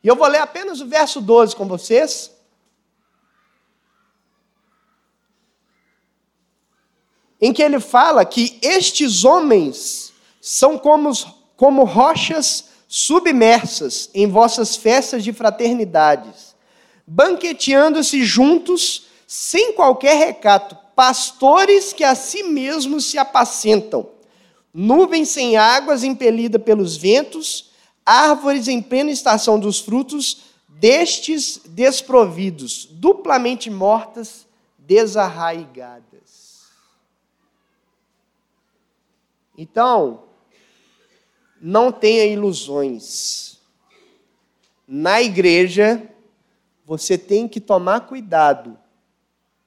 E 0.00 0.06
eu 0.06 0.14
vou 0.14 0.28
ler 0.28 0.38
apenas 0.38 0.80
o 0.80 0.86
verso 0.86 1.20
12 1.20 1.56
com 1.56 1.66
vocês. 1.66 2.30
Em 7.40 7.52
que 7.52 7.60
ele 7.60 7.80
fala 7.80 8.24
que 8.24 8.60
estes 8.62 9.24
homens 9.24 10.12
são 10.40 10.78
como, 10.78 11.10
como 11.56 11.82
rochas 11.82 12.66
submersas 12.86 14.08
em 14.14 14.28
vossas 14.28 14.76
festas 14.76 15.24
de 15.24 15.32
fraternidades, 15.32 16.54
banqueteando-se 17.04 18.22
juntos, 18.22 19.09
sem 19.32 19.74
qualquer 19.74 20.16
recato, 20.18 20.76
pastores 20.96 21.92
que 21.92 22.02
a 22.02 22.16
si 22.16 22.42
mesmos 22.42 23.04
se 23.04 23.16
apacentam, 23.16 24.10
nuvens 24.74 25.28
sem 25.28 25.56
águas 25.56 26.02
impelida 26.02 26.58
pelos 26.58 26.96
ventos, 26.96 27.70
árvores 28.04 28.66
em 28.66 28.82
plena 28.82 29.12
estação 29.12 29.60
dos 29.60 29.78
frutos, 29.78 30.46
destes 30.66 31.60
desprovidos, 31.64 32.86
duplamente 32.90 33.70
mortas, 33.70 34.48
desarraigadas. 34.76 36.64
Então, 39.56 40.24
não 41.62 41.92
tenha 41.92 42.24
ilusões. 42.24 43.60
Na 44.88 45.22
igreja, 45.22 46.02
você 46.84 47.16
tem 47.16 47.46
que 47.46 47.60
tomar 47.60 48.00
cuidado, 48.08 48.79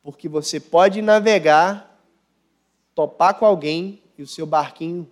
porque 0.04 0.28
você 0.28 0.60
pode 0.60 1.02
navegar, 1.02 1.98
topar 2.94 3.40
com 3.40 3.46
alguém 3.46 4.04
e 4.18 4.22
o 4.22 4.28
seu 4.28 4.46
barquinho 4.46 5.10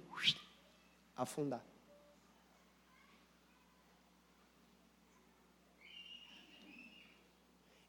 afundar. 1.15 1.63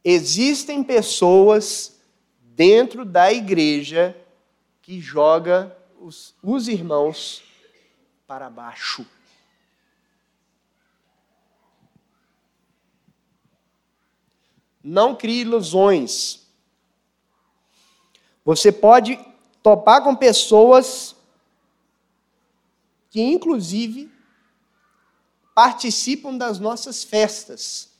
Existem 0.04 0.82
pessoas 0.82 2.00
dentro 2.40 3.04
da 3.04 3.32
igreja 3.32 4.16
que 4.80 5.00
joga 5.00 5.76
os, 6.00 6.34
os 6.42 6.66
irmãos 6.66 7.42
para 8.26 8.50
baixo. 8.50 9.06
Não 14.82 15.14
crie 15.14 15.42
ilusões. 15.42 16.41
Você 18.44 18.72
pode 18.72 19.18
topar 19.62 20.02
com 20.02 20.16
pessoas 20.16 21.14
que, 23.10 23.20
inclusive, 23.20 24.10
participam 25.54 26.36
das 26.36 26.58
nossas 26.58 27.04
festas, 27.04 27.90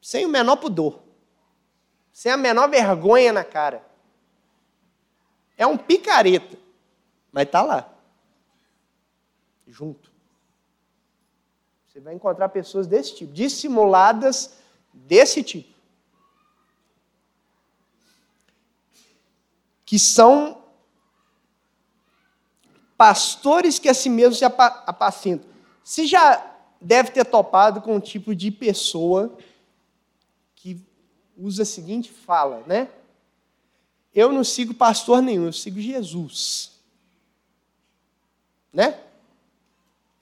sem 0.00 0.26
o 0.26 0.28
menor 0.28 0.56
pudor, 0.56 1.00
sem 2.12 2.30
a 2.30 2.36
menor 2.36 2.68
vergonha 2.68 3.32
na 3.32 3.44
cara. 3.44 3.84
É 5.56 5.66
um 5.66 5.76
picareta, 5.76 6.56
mas 7.32 7.44
está 7.44 7.62
lá 7.62 7.98
junto. 9.70 10.10
Você 11.86 12.00
vai 12.00 12.14
encontrar 12.14 12.48
pessoas 12.48 12.86
desse 12.86 13.14
tipo, 13.16 13.32
dissimuladas 13.32 14.56
desse 14.92 15.42
tipo. 15.42 15.77
Que 19.88 19.98
são 19.98 20.62
pastores 22.98 23.78
que 23.78 23.88
a 23.88 23.94
si 23.94 24.10
mesmos 24.10 24.36
se 24.36 24.44
apacentam. 24.44 25.48
Você 25.82 26.06
já 26.06 26.44
deve 26.78 27.10
ter 27.10 27.24
topado 27.24 27.80
com 27.80 27.96
um 27.96 28.00
tipo 28.00 28.34
de 28.34 28.50
pessoa 28.50 29.34
que 30.54 30.78
usa 31.38 31.62
a 31.62 31.66
seguinte 31.66 32.12
fala, 32.12 32.62
né? 32.66 32.90
Eu 34.14 34.30
não 34.30 34.44
sigo 34.44 34.74
pastor 34.74 35.22
nenhum, 35.22 35.46
eu 35.46 35.52
sigo 35.54 35.80
Jesus. 35.80 36.72
Né? 38.70 39.00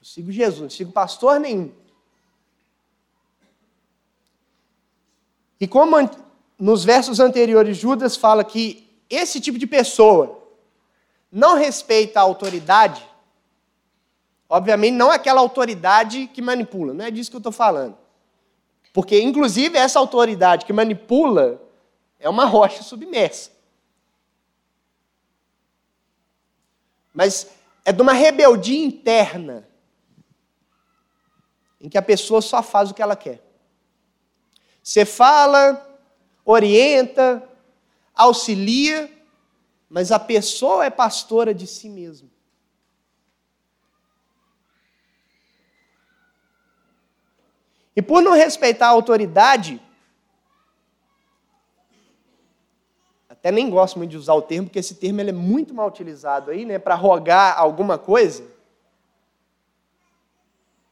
sigo 0.01 0.31
Jesus, 0.31 0.61
não 0.61 0.69
sigo 0.69 0.93
pastor 0.93 1.37
nenhum. 1.37 1.69
E 5.59 5.67
como 5.67 5.97
nos 6.57 6.85
versos 6.85 7.19
anteriores 7.19 7.75
Judas 7.75 8.15
fala 8.15 8.45
que 8.45 8.86
esse 9.09 9.39
tipo 9.39 9.57
de 9.57 9.67
pessoa 9.67 10.43
não 11.31 11.55
respeita 11.55 12.19
a 12.19 12.23
autoridade, 12.23 13.05
obviamente 14.49 14.93
não 14.93 15.11
aquela 15.11 15.41
autoridade 15.41 16.27
que 16.27 16.41
manipula, 16.41 16.93
não 16.93 17.05
é 17.05 17.11
disso 17.11 17.29
que 17.29 17.35
eu 17.35 17.39
estou 17.39 17.51
falando. 17.51 17.97
Porque, 18.93 19.21
inclusive, 19.21 19.77
essa 19.77 19.99
autoridade 19.99 20.65
que 20.65 20.73
manipula 20.73 21.61
é 22.19 22.27
uma 22.27 22.45
rocha 22.45 22.81
submersa. 22.81 23.51
Mas 27.13 27.47
é 27.85 27.91
de 27.91 28.01
uma 28.01 28.13
rebeldia 28.13 28.83
interna 28.83 29.67
em 31.79 31.89
que 31.89 31.97
a 31.97 32.01
pessoa 32.01 32.41
só 32.41 32.63
faz 32.63 32.89
o 32.89 32.93
que 32.93 33.01
ela 33.01 33.15
quer. 33.15 33.41
Você 34.81 35.05
fala, 35.05 35.99
orienta, 36.43 37.46
auxilia, 38.17 39.11
mas 39.89 40.11
a 40.11 40.19
pessoa 40.19 40.85
é 40.85 40.89
pastora 40.89 41.53
de 41.53 41.67
si 41.67 41.89
mesma. 41.89 42.29
E 47.95 48.01
por 48.01 48.21
não 48.21 48.33
respeitar 48.33 48.87
a 48.87 48.91
autoridade, 48.91 49.81
até 53.29 53.51
nem 53.51 53.69
gosto 53.69 53.97
muito 53.97 54.11
de 54.11 54.17
usar 54.17 54.33
o 54.33 54.41
termo, 54.41 54.67
porque 54.67 54.79
esse 54.79 54.95
termo 54.95 55.19
ele 55.19 55.29
é 55.29 55.33
muito 55.33 55.73
mal 55.73 55.87
utilizado 55.87 56.51
aí, 56.51 56.65
né, 56.65 56.77
para 56.77 56.95
rogar 56.95 57.57
alguma 57.57 57.97
coisa. 57.97 58.43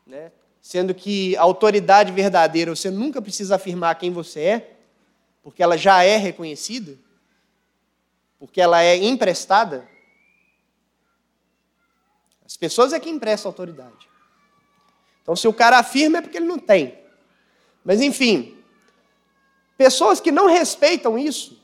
Né? 0.06 0.32
sendo 0.66 0.96
que 0.96 1.38
a 1.38 1.44
autoridade 1.44 2.12
verdadeira 2.12 2.76
você 2.76 2.90
nunca 2.90 3.22
precisa 3.22 3.54
afirmar 3.54 3.94
quem 4.00 4.10
você 4.10 4.40
é, 4.40 4.78
porque 5.44 5.62
ela 5.62 5.78
já 5.78 6.02
é 6.02 6.18
reconhecida, 6.18 6.98
porque 8.46 8.62
ela 8.62 8.82
é 8.82 8.96
emprestada, 8.96 9.90
as 12.46 12.56
pessoas 12.56 12.94
é 12.94 13.00
que 13.00 13.10
emprestam 13.10 13.50
autoridade. 13.50 14.08
Então, 15.22 15.36
se 15.36 15.48
o 15.48 15.54
cara 15.54 15.80
afirma, 15.80 16.20
é 16.20 16.22
porque 16.22 16.38
ele 16.38 16.46
não 16.46 16.60
tem. 16.60 17.04
Mas, 17.84 18.02
enfim, 18.02 18.64
pessoas 19.78 20.20
que 20.20 20.32
não 20.32 20.48
respeitam 20.48 21.18
isso, 21.18 21.60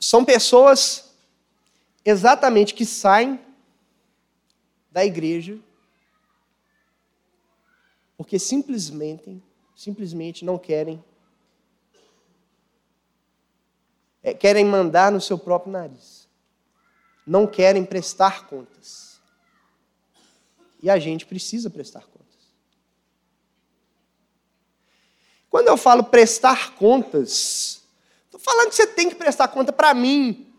são 0.00 0.24
pessoas 0.24 1.14
exatamente 2.04 2.74
que 2.74 2.84
saem 2.84 3.40
da 4.90 5.04
igreja 5.04 5.58
porque 8.16 8.38
simplesmente, 8.38 9.42
simplesmente 9.74 10.44
não 10.44 10.58
querem 10.58 11.02
é, 14.24 14.32
querem 14.32 14.64
mandar 14.64 15.12
no 15.12 15.20
seu 15.20 15.38
próprio 15.38 15.70
nariz. 15.70 16.26
Não 17.26 17.46
querem 17.46 17.84
prestar 17.84 18.46
contas. 18.46 19.20
E 20.82 20.88
a 20.88 20.98
gente 20.98 21.26
precisa 21.26 21.68
prestar 21.68 22.06
contas. 22.06 22.24
Quando 25.50 25.68
eu 25.68 25.76
falo 25.76 26.04
prestar 26.04 26.74
contas, 26.74 27.82
estou 28.24 28.40
falando 28.40 28.70
que 28.70 28.74
você 28.74 28.86
tem 28.86 29.08
que 29.08 29.14
prestar 29.14 29.48
conta 29.48 29.72
para 29.72 29.94
mim, 29.94 30.52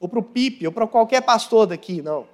ou 0.00 0.08
para 0.08 0.18
o 0.18 0.22
Pipe, 0.22 0.66
ou 0.66 0.72
para 0.72 0.86
qualquer 0.86 1.20
pastor 1.22 1.66
daqui, 1.66 2.02
não. 2.02 2.26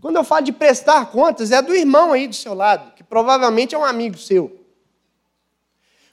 Quando 0.00 0.16
eu 0.16 0.24
falo 0.24 0.44
de 0.44 0.52
prestar 0.52 1.10
contas, 1.10 1.50
é 1.50 1.62
do 1.62 1.74
irmão 1.74 2.12
aí 2.12 2.28
do 2.28 2.34
seu 2.34 2.54
lado, 2.54 2.94
que 2.94 3.02
provavelmente 3.02 3.74
é 3.74 3.78
um 3.78 3.84
amigo 3.84 4.18
seu. 4.18 4.64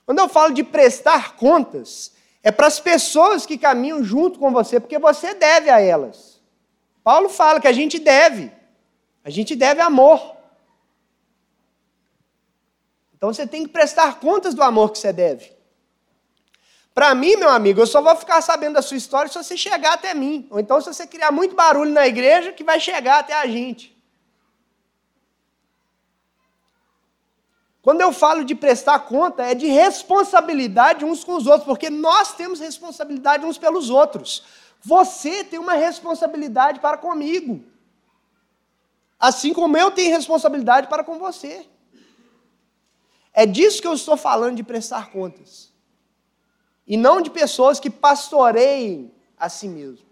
Quando 0.05 0.19
eu 0.19 0.29
falo 0.29 0.53
de 0.53 0.63
prestar 0.63 1.35
contas, 1.35 2.13
é 2.43 2.51
para 2.51 2.67
as 2.67 2.79
pessoas 2.79 3.45
que 3.45 3.57
caminham 3.57 4.03
junto 4.03 4.39
com 4.39 4.51
você, 4.51 4.79
porque 4.79 4.97
você 4.97 5.33
deve 5.33 5.69
a 5.69 5.79
elas. 5.79 6.41
Paulo 7.03 7.29
fala 7.29 7.59
que 7.59 7.67
a 7.67 7.71
gente 7.71 7.99
deve. 7.99 8.51
A 9.23 9.29
gente 9.29 9.55
deve 9.55 9.81
amor. 9.81 10.35
Então 13.15 13.31
você 13.31 13.45
tem 13.45 13.63
que 13.63 13.69
prestar 13.69 14.19
contas 14.19 14.53
do 14.53 14.63
amor 14.63 14.91
que 14.91 14.97
você 14.97 15.13
deve. 15.13 15.60
Para 16.93 17.15
mim, 17.15 17.37
meu 17.37 17.49
amigo, 17.49 17.79
eu 17.79 17.87
só 17.87 18.01
vou 18.01 18.15
ficar 18.15 18.41
sabendo 18.41 18.73
da 18.73 18.81
sua 18.81 18.97
história 18.97 19.31
se 19.31 19.37
você 19.37 19.55
chegar 19.55 19.93
até 19.93 20.13
mim. 20.13 20.47
Ou 20.49 20.59
então 20.59 20.79
se 20.81 20.93
você 20.93 21.07
criar 21.07 21.31
muito 21.31 21.55
barulho 21.55 21.91
na 21.91 22.05
igreja, 22.05 22.51
que 22.51 22.63
vai 22.63 22.79
chegar 22.79 23.19
até 23.19 23.33
a 23.33 23.47
gente. 23.47 23.91
Quando 27.81 28.01
eu 28.01 28.11
falo 28.13 28.43
de 28.43 28.53
prestar 28.53 28.99
conta, 28.99 29.43
é 29.43 29.55
de 29.55 29.65
responsabilidade 29.67 31.03
uns 31.03 31.23
com 31.23 31.35
os 31.35 31.47
outros, 31.47 31.65
porque 31.65 31.89
nós 31.89 32.33
temos 32.35 32.59
responsabilidade 32.59 33.45
uns 33.45 33.57
pelos 33.57 33.89
outros. 33.89 34.43
Você 34.81 35.43
tem 35.43 35.59
uma 35.59 35.73
responsabilidade 35.73 36.79
para 36.79 36.97
comigo. 36.97 37.63
Assim 39.19 39.53
como 39.53 39.77
eu 39.77 39.91
tenho 39.91 40.11
responsabilidade 40.11 40.87
para 40.87 41.03
com 41.03 41.17
você. 41.17 41.65
É 43.33 43.45
disso 43.45 43.81
que 43.81 43.87
eu 43.87 43.93
estou 43.93 44.17
falando 44.17 44.57
de 44.57 44.63
prestar 44.63 45.09
contas. 45.09 45.70
E 46.91 46.97
não 46.97 47.21
de 47.21 47.29
pessoas 47.29 47.79
que 47.79 47.89
pastoreiem 47.89 49.09
a 49.39 49.47
si 49.47 49.69
mesmo. 49.69 50.05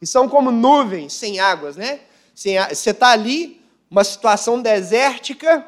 E 0.00 0.06
são 0.06 0.28
como 0.28 0.52
nuvens 0.52 1.12
sem 1.12 1.40
águas, 1.40 1.74
né? 1.76 2.02
Você 2.32 2.90
está 2.90 3.08
ali, 3.08 3.60
uma 3.90 4.04
situação 4.04 4.62
desértica, 4.62 5.66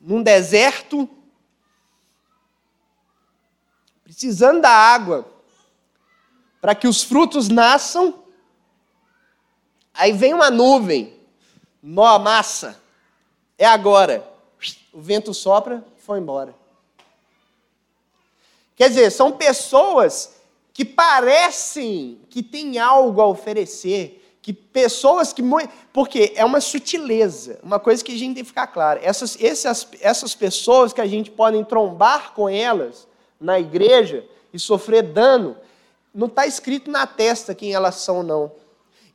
num 0.00 0.22
deserto, 0.22 1.06
precisando 4.02 4.62
da 4.62 4.70
água 4.70 5.30
para 6.62 6.74
que 6.74 6.88
os 6.88 7.02
frutos 7.02 7.50
nasçam. 7.50 8.24
Aí 9.92 10.12
vem 10.12 10.32
uma 10.32 10.50
nuvem, 10.50 11.14
nó 11.82 12.18
massa, 12.18 12.82
é 13.58 13.66
agora. 13.66 14.26
O 14.94 15.02
vento 15.02 15.34
sopra, 15.34 15.84
foi 15.98 16.20
embora. 16.20 16.56
Quer 18.78 18.88
dizer, 18.90 19.10
são 19.10 19.32
pessoas 19.32 20.36
que 20.72 20.84
parecem 20.84 22.20
que 22.30 22.40
têm 22.40 22.78
algo 22.78 23.20
a 23.20 23.26
oferecer, 23.26 24.24
que 24.40 24.52
pessoas 24.52 25.32
que. 25.32 25.42
Porque 25.92 26.32
é 26.36 26.44
uma 26.44 26.60
sutileza, 26.60 27.58
uma 27.60 27.80
coisa 27.80 28.04
que 28.04 28.12
a 28.12 28.16
gente 28.16 28.36
tem 28.36 28.44
que 28.44 28.48
ficar 28.48 28.68
claro. 28.68 29.00
Essas, 29.02 29.36
essas, 29.42 29.88
essas 30.00 30.36
pessoas 30.36 30.92
que 30.92 31.00
a 31.00 31.06
gente 31.06 31.32
pode 31.32 31.62
trombar 31.64 32.32
com 32.32 32.48
elas 32.48 33.08
na 33.40 33.58
igreja 33.58 34.24
e 34.54 34.58
sofrer 34.60 35.02
dano, 35.02 35.56
não 36.14 36.28
está 36.28 36.46
escrito 36.46 36.88
na 36.88 37.04
testa 37.04 37.56
quem 37.56 37.74
elas 37.74 37.96
são, 37.96 38.22
não. 38.22 38.52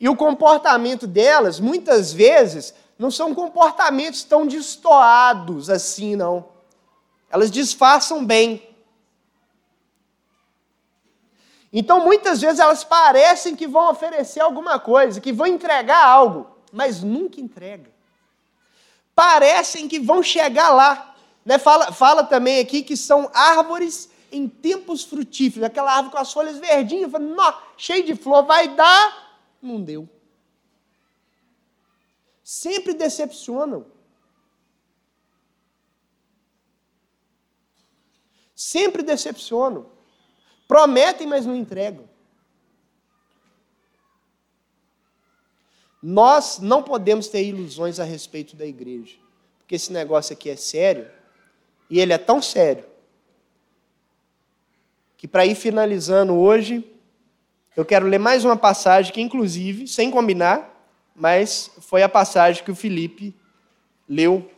E 0.01 0.09
o 0.09 0.18
comportamento 0.18 1.07
delas, 1.07 1.61
muitas 1.61 2.11
vezes, 2.11 2.74
não 2.99 3.09
são 3.09 3.34
comportamentos 3.34 4.24
tão 4.24 4.45
destoados 4.45 5.70
assim, 5.70 6.18
não. 6.18 6.43
Elas 7.32 7.49
disfarçam 7.49 8.26
bem. 8.26 8.73
Então, 11.76 12.06
muitas 12.06 12.40
vezes, 12.40 12.60
elas 12.60 12.84
parecem 12.84 13.56
que 13.56 13.66
vão 13.66 13.90
oferecer 13.90 14.40
alguma 14.40 14.80
coisa, 14.80 15.20
que 15.20 15.34
vão 15.34 15.48
entregar 15.48 16.06
algo, 16.06 16.56
mas 16.72 17.02
nunca 17.02 17.42
entrega. 17.42 17.92
Parecem 19.16 19.88
que 19.88 20.00
vão 20.00 20.22
chegar 20.22 20.70
lá. 20.70 21.16
Né? 21.44 21.58
Fala, 21.58 21.92
fala 21.92 22.24
também 22.24 22.60
aqui 22.60 22.84
que 22.84 22.96
são 22.96 23.30
árvores 23.34 24.08
em 24.32 24.48
tempos 24.48 25.04
frutíferos, 25.04 25.66
aquela 25.66 25.92
árvore 25.92 26.12
com 26.12 26.18
as 26.20 26.32
folhas 26.32 26.60
verdinhas, 26.60 27.12
fala, 27.12 27.64
cheio 27.76 28.04
de 28.04 28.16
flor, 28.16 28.46
vai 28.46 28.68
dar? 28.68 29.40
Não 29.60 29.82
deu. 29.82 30.08
Sempre 32.44 32.94
decepcionam. 32.94 33.86
Sempre 38.56 39.02
decepcionam. 39.02 39.93
Prometem, 40.74 41.28
mas 41.28 41.46
não 41.46 41.56
entregam. 41.56 42.10
Nós 46.02 46.58
não 46.58 46.82
podemos 46.82 47.28
ter 47.28 47.44
ilusões 47.44 48.00
a 48.00 48.04
respeito 48.04 48.56
da 48.56 48.66
igreja, 48.66 49.16
porque 49.60 49.76
esse 49.76 49.94
negócio 49.94 50.34
aqui 50.34 50.50
é 50.50 50.56
sério, 50.56 51.08
e 51.92 52.00
ele 52.00 52.12
é 52.12 52.18
tão 52.18 52.42
sério, 52.42 52.86
que 55.16 55.28
para 55.28 55.46
ir 55.46 55.54
finalizando 55.54 56.34
hoje, 56.34 56.84
eu 57.78 57.86
quero 57.86 58.08
ler 58.08 58.18
mais 58.18 58.44
uma 58.44 58.58
passagem 58.58 59.14
que, 59.14 59.22
inclusive, 59.22 59.88
sem 59.88 60.10
combinar, 60.10 60.92
mas 61.16 61.70
foi 61.82 62.02
a 62.02 62.10
passagem 62.10 62.64
que 62.64 62.72
o 62.72 62.76
Felipe 62.76 63.32
leu 64.10 64.50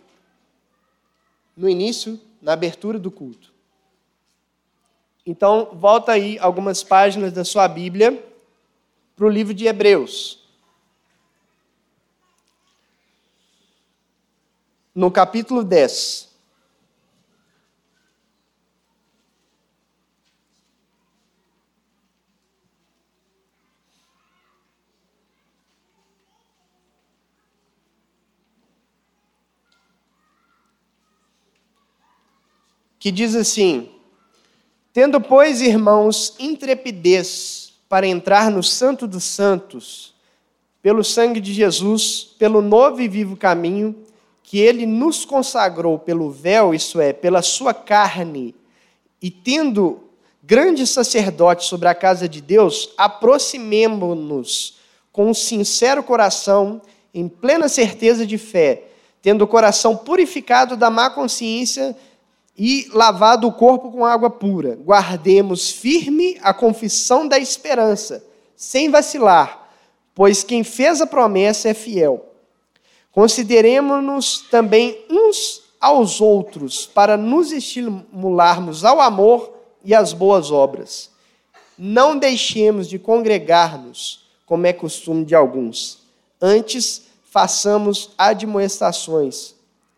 no 1.57 1.67
início, 1.67 2.17
na 2.41 2.53
abertura 2.53 2.97
do 2.97 3.11
culto. 3.11 3.53
Então, 5.25 5.71
volta 5.73 6.11
aí 6.11 6.37
algumas 6.37 6.83
páginas 6.83 7.33
da 7.33 7.43
sua 7.43 7.67
Bíblia 7.67 8.23
para 9.15 9.25
o 9.25 9.29
livro 9.29 9.53
de 9.53 9.65
Hebreus. 9.65 10.45
No 14.93 15.09
capítulo 15.09 15.63
10. 15.63 16.29
Que 32.99 33.11
diz 33.11 33.35
assim: 33.35 33.94
Tendo, 34.95 35.19
pois, 35.19 35.59
irmãos, 35.59 36.35
intrepidez 36.39 37.73
para 37.89 38.07
entrar 38.07 38.49
no 38.49 38.63
Santo 38.63 39.05
dos 39.05 39.25
Santos, 39.25 40.13
pelo 40.81 41.03
sangue 41.03 41.41
de 41.41 41.51
Jesus, 41.51 42.33
pelo 42.39 42.61
novo 42.61 43.01
e 43.01 43.07
vivo 43.09 43.35
caminho 43.35 43.93
que 44.41 44.57
ele 44.57 44.85
nos 44.85 45.25
consagrou 45.25 45.99
pelo 45.99 46.31
véu, 46.31 46.73
isso 46.73 47.01
é, 47.01 47.11
pela 47.11 47.41
sua 47.41 47.73
carne, 47.73 48.55
e 49.21 49.29
tendo 49.29 50.01
grande 50.41 50.87
sacerdote 50.87 51.65
sobre 51.65 51.89
a 51.89 51.93
casa 51.93 52.29
de 52.29 52.39
Deus, 52.39 52.93
aproximemo-nos 52.97 54.77
com 55.11 55.29
um 55.29 55.33
sincero 55.33 56.03
coração, 56.03 56.81
em 57.13 57.27
plena 57.27 57.67
certeza 57.67 58.25
de 58.25 58.37
fé, 58.37 58.83
tendo 59.21 59.41
o 59.43 59.47
coração 59.47 59.97
purificado 59.97 60.77
da 60.77 60.89
má 60.89 61.09
consciência 61.09 61.93
e 62.57 62.87
lavado 62.93 63.47
o 63.47 63.51
corpo 63.51 63.91
com 63.91 64.05
água 64.05 64.29
pura. 64.29 64.75
Guardemos 64.75 65.69
firme 65.69 66.37
a 66.41 66.53
confissão 66.53 67.27
da 67.27 67.37
esperança, 67.37 68.25
sem 68.55 68.89
vacilar, 68.89 69.69
pois 70.13 70.43
quem 70.43 70.63
fez 70.63 71.01
a 71.01 71.07
promessa 71.07 71.69
é 71.69 71.73
fiel. 71.73 72.25
Consideremos-nos 73.11 74.41
também 74.49 75.05
uns 75.09 75.63
aos 75.79 76.21
outros 76.21 76.85
para 76.85 77.17
nos 77.17 77.51
estimularmos 77.51 78.83
ao 78.83 79.01
amor 79.01 79.53
e 79.83 79.93
às 79.93 80.13
boas 80.13 80.51
obras. 80.51 81.11
Não 81.77 82.17
deixemos 82.17 82.87
de 82.87 82.97
congregar-nos, 82.97 84.25
como 84.45 84.65
é 84.65 84.73
costume 84.73 85.25
de 85.25 85.35
alguns. 85.35 85.99
Antes, 86.41 87.03
façamos 87.23 88.11
admoestações, 88.17 89.53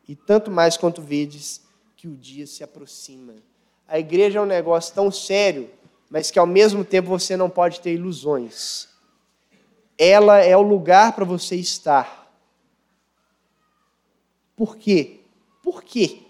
e 0.09 0.15
tanto 0.15 0.49
mais 0.49 0.75
quanto 0.75 1.01
vedes 1.01 1.61
que 2.07 2.13
o 2.13 2.15
dia 2.15 2.47
se 2.47 2.63
aproxima. 2.63 3.35
a 3.87 3.99
igreja 3.99 4.39
é 4.39 4.41
um 4.41 4.45
negócio 4.45 4.93
tão 4.93 5.11
sério, 5.11 5.69
mas 6.09 6.31
que 6.31 6.39
ao 6.39 6.45
mesmo 6.45 6.83
tempo 6.85 7.09
você 7.09 7.35
não 7.35 7.49
pode 7.49 7.81
ter 7.81 7.93
ilusões. 7.93 8.87
Ela 9.97 10.39
é 10.39 10.55
o 10.55 10.61
lugar 10.61 11.13
para 11.13 11.25
você 11.25 11.55
estar. 11.55 12.31
Por 14.55 14.77
quê? 14.77 15.21
Por 15.61 15.83
quê? 15.83 16.23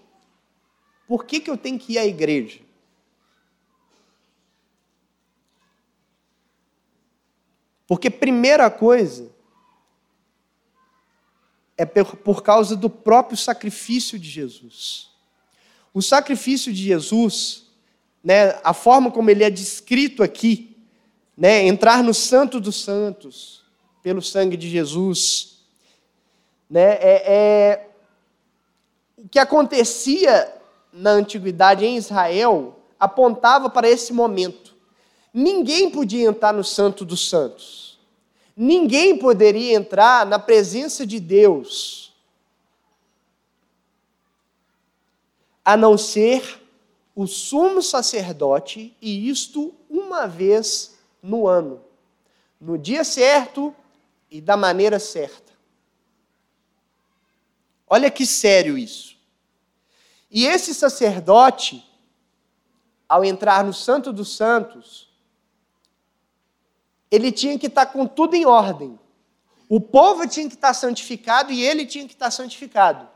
Por 1.06 1.24
que, 1.24 1.40
que 1.40 1.50
eu 1.50 1.56
tenho 1.56 1.78
que 1.78 1.94
ir 1.94 1.98
à 1.98 2.06
igreja? 2.06 2.60
Porque, 7.86 8.10
primeira 8.10 8.70
coisa, 8.70 9.30
é 11.76 11.84
por 11.84 12.42
causa 12.42 12.76
do 12.76 12.90
próprio 12.90 13.36
sacrifício 13.36 14.18
de 14.18 14.28
Jesus. 14.28 15.17
O 15.92 16.02
sacrifício 16.02 16.72
de 16.72 16.82
Jesus, 16.82 17.66
né, 18.22 18.58
a 18.62 18.72
forma 18.72 19.10
como 19.10 19.30
ele 19.30 19.44
é 19.44 19.50
descrito 19.50 20.22
aqui, 20.22 20.76
né, 21.36 21.66
entrar 21.66 22.02
no 22.02 22.12
Santo 22.12 22.60
dos 22.60 22.82
Santos 22.82 23.62
pelo 24.02 24.22
sangue 24.22 24.56
de 24.56 24.68
Jesus, 24.68 25.58
né, 26.68 26.98
é, 27.00 27.22
é 27.26 27.88
o 29.16 29.28
que 29.28 29.38
acontecia 29.38 30.52
na 30.92 31.10
antiguidade 31.10 31.84
em 31.84 31.96
Israel 31.96 32.80
apontava 32.98 33.70
para 33.70 33.88
esse 33.88 34.12
momento. 34.12 34.74
Ninguém 35.32 35.90
podia 35.90 36.28
entrar 36.28 36.52
no 36.52 36.64
Santo 36.64 37.04
dos 37.04 37.28
Santos 37.28 37.88
ninguém 38.58 39.16
poderia 39.16 39.76
entrar 39.76 40.26
na 40.26 40.36
presença 40.36 41.06
de 41.06 41.20
Deus 41.20 42.07
a 45.68 45.76
não 45.76 45.98
ser 45.98 46.66
o 47.14 47.26
sumo 47.26 47.82
sacerdote, 47.82 48.96
e 49.02 49.28
isto 49.28 49.74
uma 49.90 50.26
vez 50.26 50.96
no 51.22 51.46
ano, 51.46 51.84
no 52.58 52.78
dia 52.78 53.04
certo 53.04 53.76
e 54.30 54.40
da 54.40 54.56
maneira 54.56 54.98
certa. 54.98 55.52
Olha 57.86 58.10
que 58.10 58.24
sério 58.24 58.78
isso. 58.78 59.18
E 60.30 60.46
esse 60.46 60.74
sacerdote, 60.74 61.86
ao 63.06 63.22
entrar 63.22 63.62
no 63.62 63.74
Santo 63.74 64.10
dos 64.10 64.34
Santos, 64.34 65.12
ele 67.10 67.30
tinha 67.30 67.58
que 67.58 67.66
estar 67.66 67.84
com 67.84 68.06
tudo 68.06 68.34
em 68.34 68.46
ordem. 68.46 68.98
O 69.68 69.82
povo 69.82 70.26
tinha 70.26 70.48
que 70.48 70.54
estar 70.54 70.72
santificado 70.72 71.52
e 71.52 71.62
ele 71.62 71.84
tinha 71.84 72.06
que 72.06 72.14
estar 72.14 72.30
santificado. 72.30 73.06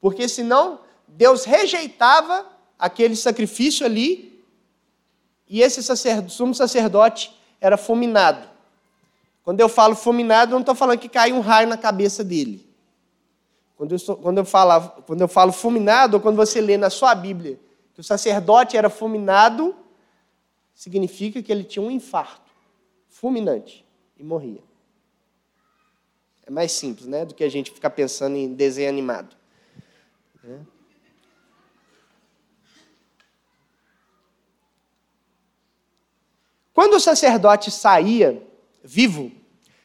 Porque 0.00 0.28
senão 0.28 0.85
Deus 1.08 1.44
rejeitava 1.44 2.46
aquele 2.78 3.16
sacrifício 3.16 3.86
ali 3.86 4.44
e 5.48 5.62
esse 5.62 5.82
sacerdote, 5.82 6.32
sumo 6.32 6.54
sacerdote 6.54 7.34
era 7.60 7.76
fulminado. 7.76 8.48
Quando 9.42 9.60
eu 9.60 9.68
falo 9.68 9.94
fulminado, 9.94 10.50
eu 10.50 10.56
não 10.56 10.60
estou 10.60 10.74
falando 10.74 10.98
que 10.98 11.08
caiu 11.08 11.36
um 11.36 11.40
raio 11.40 11.68
na 11.68 11.76
cabeça 11.76 12.24
dele. 12.24 12.66
Quando 13.76 13.92
eu, 13.92 13.96
estou, 13.96 14.16
quando, 14.16 14.38
eu 14.38 14.44
falo, 14.44 14.90
quando 15.02 15.20
eu 15.20 15.28
falo 15.28 15.52
fulminado, 15.52 16.16
ou 16.16 16.20
quando 16.20 16.36
você 16.36 16.60
lê 16.60 16.76
na 16.76 16.90
sua 16.90 17.14
Bíblia 17.14 17.60
que 17.94 18.00
o 18.00 18.04
sacerdote 18.04 18.76
era 18.76 18.90
fulminado, 18.90 19.74
significa 20.74 21.42
que 21.42 21.52
ele 21.52 21.64
tinha 21.64 21.82
um 21.82 21.90
infarto 21.90 22.50
fulminante 23.08 23.84
e 24.18 24.24
morria. 24.24 24.62
É 26.46 26.50
mais 26.50 26.72
simples, 26.72 27.06
né, 27.06 27.24
do 27.24 27.34
que 27.34 27.42
a 27.42 27.48
gente 27.48 27.70
ficar 27.70 27.90
pensando 27.90 28.36
em 28.36 28.52
desenho 28.52 28.88
animado. 28.88 29.36
Né? 30.42 30.60
Quando 36.76 36.92
o 36.92 37.00
sacerdote 37.00 37.70
saía 37.70 38.46
vivo, 38.84 39.32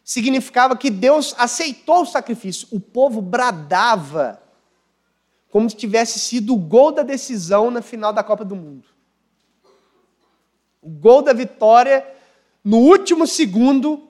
significava 0.04 0.76
que 0.76 0.90
Deus 0.90 1.34
aceitou 1.38 2.02
o 2.02 2.06
sacrifício. 2.06 2.68
O 2.70 2.82
povo 2.82 3.22
bradava 3.22 4.44
como 5.50 5.70
se 5.70 5.78
tivesse 5.78 6.20
sido 6.20 6.54
o 6.54 6.58
gol 6.58 6.92
da 6.92 7.02
decisão 7.02 7.72
na 7.72 7.82
final 7.82 8.12
da 8.12 8.22
Copa 8.22 8.44
do 8.44 8.58
Mundo. 8.58 8.90
O 10.82 10.90
gol 10.90 11.22
da 11.22 11.32
vitória 11.32 12.06
no 12.62 12.80
último 12.80 13.26
segundo 13.26 14.10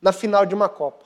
na 0.00 0.10
final 0.10 0.46
de 0.46 0.54
uma 0.54 0.70
Copa. 0.70 1.04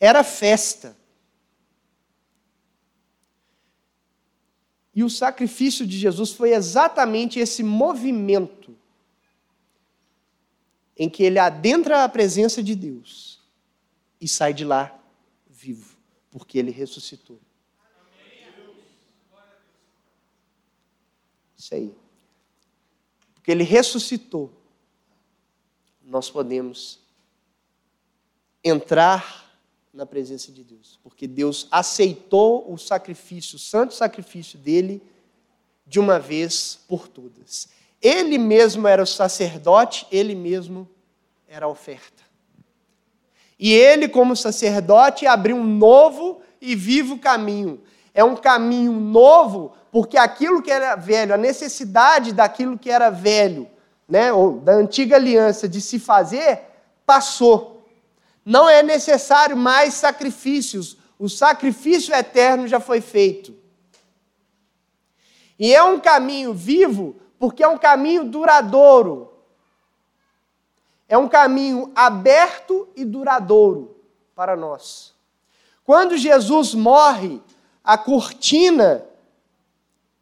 Era 0.00 0.24
festa. 0.24 0.96
E 4.94 5.02
o 5.02 5.10
sacrifício 5.10 5.86
de 5.86 5.98
Jesus 5.98 6.32
foi 6.32 6.52
exatamente 6.52 7.38
esse 7.38 7.62
movimento 7.62 8.76
em 10.96 11.08
que 11.08 11.22
ele 11.22 11.38
adentra 11.38 12.04
a 12.04 12.08
presença 12.08 12.62
de 12.62 12.74
Deus 12.74 13.40
e 14.20 14.28
sai 14.28 14.52
de 14.52 14.64
lá 14.64 14.96
vivo, 15.48 15.96
porque 16.30 16.58
ele 16.58 16.70
ressuscitou. 16.70 17.38
Isso 21.56 21.74
aí 21.74 21.94
porque 23.42 23.50
ele 23.50 23.64
ressuscitou, 23.64 24.52
nós 26.00 26.30
podemos 26.30 27.00
entrar 28.62 29.41
na 29.92 30.06
presença 30.06 30.50
de 30.50 30.64
Deus, 30.64 30.98
porque 31.02 31.26
Deus 31.26 31.68
aceitou 31.70 32.72
o 32.72 32.78
sacrifício, 32.78 33.56
o 33.56 33.58
santo 33.58 33.92
sacrifício 33.94 34.58
dele, 34.58 35.02
de 35.86 36.00
uma 36.00 36.18
vez 36.18 36.78
por 36.88 37.06
todas. 37.06 37.68
Ele 38.00 38.38
mesmo 38.38 38.88
era 38.88 39.02
o 39.02 39.06
sacerdote, 39.06 40.06
ele 40.10 40.34
mesmo 40.34 40.88
era 41.46 41.66
a 41.66 41.68
oferta. 41.68 42.22
E 43.58 43.72
ele, 43.72 44.08
como 44.08 44.34
sacerdote, 44.34 45.26
abriu 45.26 45.56
um 45.56 45.64
novo 45.64 46.40
e 46.60 46.74
vivo 46.74 47.18
caminho. 47.18 47.82
É 48.14 48.24
um 48.24 48.34
caminho 48.34 48.92
novo 48.92 49.72
porque 49.92 50.16
aquilo 50.16 50.62
que 50.62 50.70
era 50.70 50.96
velho, 50.96 51.34
a 51.34 51.36
necessidade 51.36 52.32
daquilo 52.32 52.78
que 52.78 52.90
era 52.90 53.10
velho, 53.10 53.68
né, 54.08 54.32
ou 54.32 54.58
da 54.58 54.72
antiga 54.72 55.16
aliança 55.16 55.68
de 55.68 55.80
se 55.80 55.98
fazer, 55.98 56.62
passou. 57.04 57.71
Não 58.44 58.68
é 58.68 58.82
necessário 58.82 59.56
mais 59.56 59.94
sacrifícios. 59.94 60.96
O 61.18 61.28
sacrifício 61.28 62.14
eterno 62.14 62.66
já 62.66 62.80
foi 62.80 63.00
feito. 63.00 63.54
E 65.58 65.72
é 65.72 65.82
um 65.82 66.00
caminho 66.00 66.52
vivo, 66.52 67.16
porque 67.38 67.62
é 67.62 67.68
um 67.68 67.78
caminho 67.78 68.24
duradouro. 68.24 69.32
É 71.08 71.16
um 71.16 71.28
caminho 71.28 71.92
aberto 71.94 72.88
e 72.96 73.04
duradouro 73.04 73.96
para 74.34 74.56
nós. 74.56 75.14
Quando 75.84 76.16
Jesus 76.16 76.74
morre, 76.74 77.40
a 77.84 77.98
cortina 77.98 79.04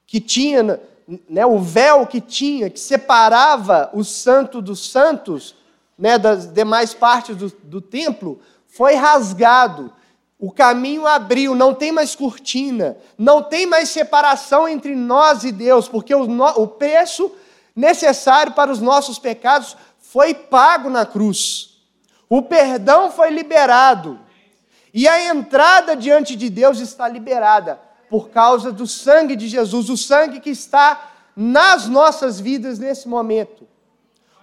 que 0.06 0.20
tinha, 0.20 0.80
né, 1.28 1.46
o 1.46 1.58
véu 1.58 2.06
que 2.06 2.20
tinha, 2.20 2.68
que 2.68 2.80
separava 2.80 3.90
o 3.92 4.02
santo 4.02 4.60
dos 4.60 4.90
santos, 4.90 5.54
né, 6.00 6.18
das 6.18 6.50
demais 6.50 6.94
partes 6.94 7.36
do, 7.36 7.52
do 7.62 7.80
templo, 7.80 8.40
foi 8.66 8.94
rasgado. 8.94 9.92
O 10.38 10.50
caminho 10.50 11.06
abriu, 11.06 11.54
não 11.54 11.74
tem 11.74 11.92
mais 11.92 12.16
cortina, 12.16 12.96
não 13.18 13.42
tem 13.42 13.66
mais 13.66 13.90
separação 13.90 14.66
entre 14.66 14.96
nós 14.96 15.44
e 15.44 15.52
Deus, 15.52 15.86
porque 15.86 16.14
o, 16.14 16.26
no, 16.26 16.46
o 16.46 16.66
preço 16.66 17.30
necessário 17.76 18.52
para 18.52 18.72
os 18.72 18.80
nossos 18.80 19.18
pecados 19.18 19.76
foi 19.98 20.32
pago 20.32 20.88
na 20.88 21.04
cruz. 21.04 21.82
O 22.28 22.40
perdão 22.40 23.10
foi 23.10 23.28
liberado. 23.30 24.18
E 24.94 25.06
a 25.06 25.28
entrada 25.28 25.94
diante 25.94 26.34
de 26.34 26.48
Deus 26.48 26.80
está 26.80 27.06
liberada 27.06 27.78
por 28.08 28.30
causa 28.30 28.72
do 28.72 28.86
sangue 28.86 29.36
de 29.36 29.46
Jesus, 29.46 29.88
o 29.90 29.96
sangue 29.96 30.40
que 30.40 30.50
está 30.50 31.12
nas 31.36 31.86
nossas 31.86 32.40
vidas 32.40 32.78
nesse 32.78 33.06
momento. 33.06 33.68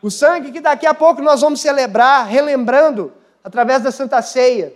O 0.01 0.11
sangue 0.11 0.51
que 0.51 0.61
daqui 0.61 0.85
a 0.85 0.93
pouco 0.93 1.21
nós 1.21 1.41
vamos 1.41 1.59
celebrar, 1.59 2.25
relembrando, 2.27 3.13
através 3.43 3.81
da 3.81 3.91
Santa 3.91 4.21
Ceia. 4.21 4.73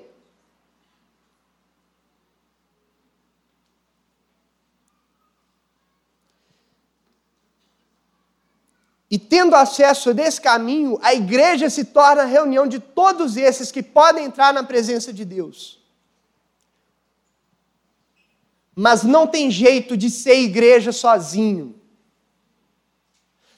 E 9.12 9.20
tendo 9.20 9.58
acesso 9.58 10.14
desse 10.14 10.40
caminho, 10.40 10.98
a 11.04 11.14
igreja 11.14 11.70
se 11.70 11.84
torna 11.84 12.22
a 12.22 12.26
reunião 12.26 12.66
de 12.66 12.80
todos 12.80 13.36
esses 13.36 13.70
que 13.70 13.84
podem 13.84 14.24
entrar 14.24 14.54
na 14.54 14.64
presença 14.64 15.12
de 15.12 15.26
Deus. 15.26 15.82
Mas 18.74 19.04
não 19.04 19.28
tem 19.28 19.52
jeito 19.52 19.98
de 19.98 20.10
ser 20.10 20.40
igreja 20.40 20.94
sozinho. 20.94 21.81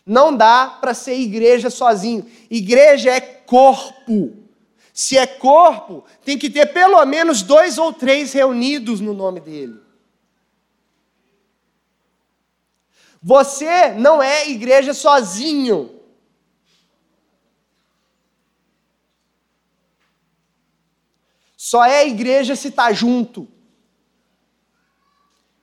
Não 0.06 0.36
dá 0.36 0.68
para 0.82 0.94
ser 0.94 1.16
igreja 1.16 1.70
sozinho. 1.70 2.30
Igreja 2.50 3.12
é 3.12 3.22
corpo. 3.22 4.38
Se 4.94 5.18
é 5.18 5.26
corpo, 5.26 6.04
tem 6.24 6.38
que 6.38 6.50
ter 6.50 6.68
pelo 6.68 7.04
menos 7.06 7.42
dois 7.42 7.78
ou 7.78 7.92
três 7.92 8.32
reunidos 8.34 9.00
no 9.00 9.14
nome 9.14 9.40
dele. 9.40 9.82
Você 13.22 13.94
não 13.94 14.22
é 14.22 14.50
igreja 14.50 14.94
sozinho. 14.94 16.00
Só 21.56 21.86
é 21.86 22.06
igreja 22.06 22.56
se 22.58 22.68
está 22.68 22.92
junto. 22.92 23.48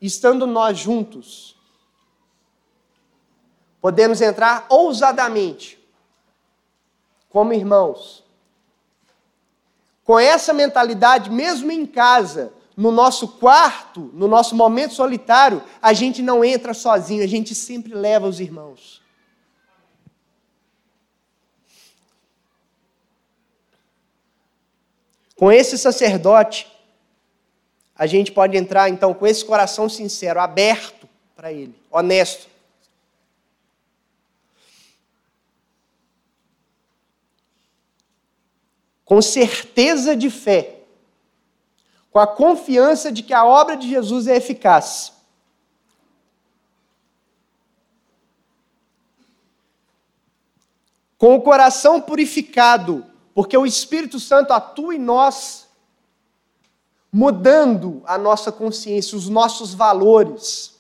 Estando 0.00 0.46
nós 0.46 0.78
juntos, 0.78 1.59
podemos 3.80 4.20
entrar 4.20 4.66
ousadamente, 4.68 5.78
como 7.28 7.52
irmãos. 7.52 8.22
Com 10.04 10.18
essa 10.18 10.52
mentalidade, 10.52 11.30
mesmo 11.30 11.70
em 11.70 11.86
casa, 11.86 12.52
no 12.76 12.90
nosso 12.90 13.28
quarto, 13.28 14.10
no 14.12 14.26
nosso 14.26 14.54
momento 14.56 14.94
solitário, 14.94 15.62
a 15.80 15.92
gente 15.92 16.22
não 16.22 16.44
entra 16.44 16.74
sozinho, 16.74 17.22
a 17.22 17.26
gente 17.26 17.54
sempre 17.54 17.94
leva 17.94 18.26
os 18.26 18.40
irmãos. 18.40 19.00
Com 25.36 25.50
esse 25.50 25.78
sacerdote, 25.78 26.70
a 27.96 28.06
gente 28.06 28.30
pode 28.30 28.58
entrar 28.58 28.90
então 28.90 29.14
com 29.14 29.26
esse 29.26 29.42
coração 29.42 29.88
sincero, 29.88 30.38
aberto 30.38 31.08
para 31.34 31.50
ele, 31.50 31.74
honesto. 31.90 32.49
Com 39.10 39.20
certeza 39.20 40.14
de 40.14 40.30
fé 40.30 40.76
com 42.12 42.20
a 42.20 42.28
confiança 42.28 43.10
de 43.10 43.24
que 43.24 43.34
a 43.34 43.44
obra 43.44 43.76
de 43.76 43.88
Jesus 43.88 44.28
é 44.28 44.36
eficaz. 44.36 45.12
Com 51.18 51.34
o 51.34 51.42
coração 51.42 52.00
purificado, 52.00 53.04
porque 53.34 53.56
o 53.56 53.66
Espírito 53.66 54.20
Santo 54.20 54.52
atua 54.52 54.94
em 54.94 54.98
nós, 55.00 55.68
mudando 57.12 58.04
a 58.06 58.16
nossa 58.16 58.52
consciência, 58.52 59.18
os 59.18 59.28
nossos 59.28 59.74
valores. 59.74 60.78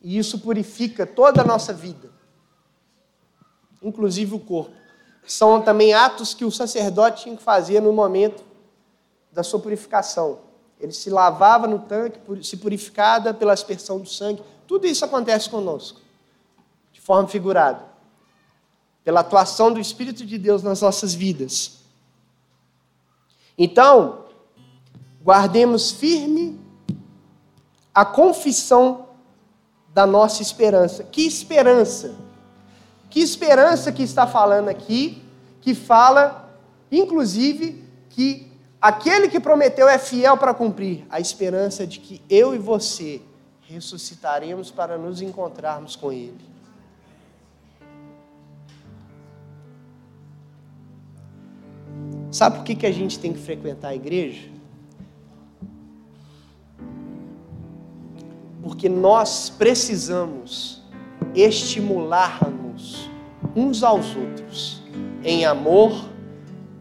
E 0.00 0.16
isso 0.16 0.38
purifica 0.40 1.06
toda 1.06 1.42
a 1.42 1.44
nossa 1.44 1.74
vida, 1.74 2.21
inclusive 3.82 4.34
o 4.34 4.38
corpo 4.38 4.82
são 5.24 5.62
também 5.62 5.94
atos 5.94 6.34
que 6.34 6.44
o 6.44 6.50
sacerdote 6.50 7.24
tinha 7.24 7.36
que 7.36 7.42
fazer 7.42 7.80
no 7.80 7.92
momento 7.92 8.42
da 9.30 9.42
sua 9.42 9.60
purificação. 9.60 10.40
Ele 10.80 10.92
se 10.92 11.08
lavava 11.08 11.66
no 11.66 11.78
tanque, 11.78 12.18
se 12.44 12.56
purificava 12.56 13.32
pela 13.32 13.52
aspersão 13.52 14.00
do 14.00 14.08
sangue. 14.08 14.42
Tudo 14.66 14.86
isso 14.86 15.04
acontece 15.04 15.48
conosco, 15.48 16.00
de 16.92 17.00
forma 17.00 17.28
figurada, 17.28 17.84
pela 19.04 19.20
atuação 19.20 19.72
do 19.72 19.78
Espírito 19.78 20.26
de 20.26 20.36
Deus 20.36 20.62
nas 20.62 20.80
nossas 20.80 21.14
vidas. 21.14 21.78
Então, 23.56 24.24
guardemos 25.22 25.92
firme 25.92 26.60
a 27.94 28.04
confissão 28.04 29.06
da 29.88 30.04
nossa 30.04 30.42
esperança. 30.42 31.04
Que 31.04 31.22
esperança? 31.22 32.16
Que 33.12 33.20
esperança 33.20 33.92
que 33.92 34.02
está 34.02 34.26
falando 34.26 34.70
aqui, 34.70 35.22
que 35.60 35.74
fala, 35.74 36.50
inclusive, 36.90 37.84
que 38.08 38.50
aquele 38.80 39.28
que 39.28 39.38
prometeu 39.38 39.86
é 39.86 39.98
fiel 39.98 40.34
para 40.38 40.54
cumprir. 40.54 41.04
A 41.10 41.20
esperança 41.20 41.86
de 41.86 42.00
que 42.00 42.22
eu 42.30 42.54
e 42.54 42.58
você 42.58 43.20
ressuscitaremos 43.68 44.70
para 44.70 44.96
nos 44.96 45.20
encontrarmos 45.20 45.94
com 45.94 46.10
Ele. 46.10 46.40
Sabe 52.30 52.56
por 52.56 52.64
que, 52.64 52.74
que 52.74 52.86
a 52.86 52.92
gente 52.92 53.18
tem 53.18 53.34
que 53.34 53.40
frequentar 53.40 53.88
a 53.88 53.94
igreja? 53.94 54.48
Porque 58.62 58.88
nós 58.88 59.50
precisamos 59.50 60.80
estimular-nos 61.34 62.61
uns 63.54 63.82
aos 63.82 64.16
outros 64.16 64.82
em 65.24 65.44
amor 65.44 66.08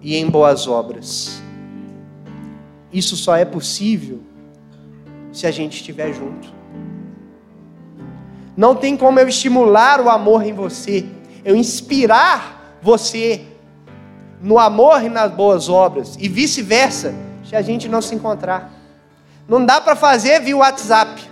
e 0.01 0.15
em 0.15 0.29
boas 0.29 0.67
obras. 0.67 1.41
Isso 2.91 3.15
só 3.15 3.35
é 3.35 3.45
possível 3.45 4.21
se 5.31 5.47
a 5.47 5.51
gente 5.51 5.77
estiver 5.77 6.13
junto. 6.13 6.53
Não 8.55 8.75
tem 8.75 8.97
como 8.97 9.19
eu 9.19 9.27
estimular 9.27 10.01
o 10.01 10.09
amor 10.09 10.43
em 10.43 10.53
você, 10.53 11.05
eu 11.43 11.55
inspirar 11.55 12.77
você 12.81 13.45
no 14.41 14.59
amor 14.59 15.03
e 15.03 15.09
nas 15.09 15.31
boas 15.31 15.69
obras, 15.69 16.17
e 16.19 16.27
vice-versa, 16.27 17.13
se 17.47 17.55
a 17.55 17.61
gente 17.61 17.87
não 17.87 18.01
se 18.01 18.15
encontrar. 18.15 18.73
Não 19.47 19.65
dá 19.65 19.79
para 19.79 19.95
fazer 19.95 20.41
via 20.41 20.57
WhatsApp. 20.57 21.30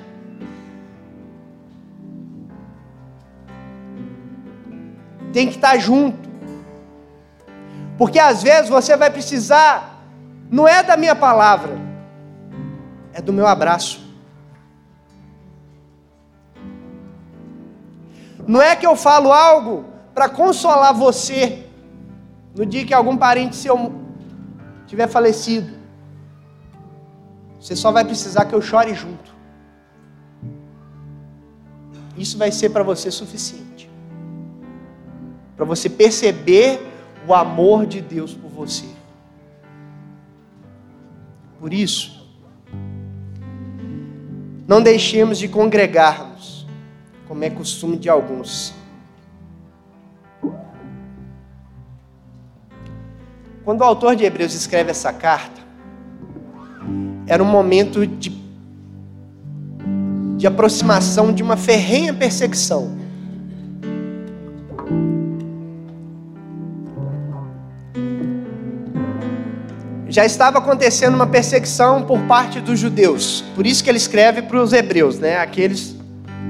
Tem 5.31 5.47
que 5.47 5.55
estar 5.55 5.77
junto. 5.77 6.29
Porque 7.97 8.19
às 8.19 8.41
vezes 8.41 8.69
você 8.69 8.95
vai 8.95 9.09
precisar, 9.09 10.01
não 10.49 10.67
é 10.67 10.81
da 10.81 10.95
minha 10.95 11.15
palavra, 11.15 11.77
é 13.13 13.21
do 13.21 13.33
meu 13.33 13.45
abraço. 13.45 14.07
Não 18.47 18.61
é 18.61 18.75
que 18.75 18.87
eu 18.87 18.95
falo 18.95 19.31
algo 19.31 19.85
para 20.13 20.27
consolar 20.27 20.93
você 20.93 21.67
no 22.55 22.65
dia 22.65 22.85
que 22.85 22.93
algum 22.93 23.15
parente 23.15 23.55
seu 23.55 23.93
tiver 24.87 25.07
falecido. 25.07 25.77
Você 27.59 27.75
só 27.75 27.91
vai 27.91 28.03
precisar 28.03 28.45
que 28.45 28.55
eu 28.55 28.61
chore 28.61 28.93
junto. 28.95 29.37
Isso 32.17 32.37
vai 32.37 32.51
ser 32.51 32.69
para 32.69 32.81
você 32.81 33.11
suficiente 33.11 33.68
para 35.59 35.65
você 35.65 35.89
perceber 35.89 36.79
o 37.27 37.33
amor 37.33 37.85
de 37.85 37.99
Deus 37.99 38.33
por 38.33 38.49
você. 38.49 38.85
Por 41.59 41.73
isso, 41.73 42.25
não 44.65 44.81
deixemos 44.81 45.37
de 45.37 45.49
congregarmos, 45.49 46.65
como 47.27 47.43
é 47.43 47.49
costume 47.49 47.97
de 47.97 48.07
alguns. 48.07 48.73
Quando 53.65 53.81
o 53.81 53.83
autor 53.83 54.15
de 54.15 54.23
Hebreus 54.23 54.53
escreve 54.53 54.91
essa 54.91 55.11
carta, 55.11 55.59
era 57.27 57.43
um 57.43 57.51
momento 57.51 58.07
de, 58.07 58.31
de 60.37 60.47
aproximação 60.47 61.33
de 61.33 61.43
uma 61.43 61.57
ferrenha 61.57 62.13
perseguição. 62.13 63.08
Já 70.19 70.25
estava 70.25 70.57
acontecendo 70.57 71.15
uma 71.15 71.27
perseguição 71.27 72.03
por 72.03 72.19
parte 72.23 72.59
dos 72.59 72.77
judeus. 72.77 73.41
Por 73.55 73.65
isso 73.65 73.81
que 73.81 73.89
ele 73.89 73.97
escreve 73.97 74.41
para 74.41 74.61
os 74.61 74.73
hebreus, 74.73 75.17
né? 75.17 75.37
aqueles 75.37 75.95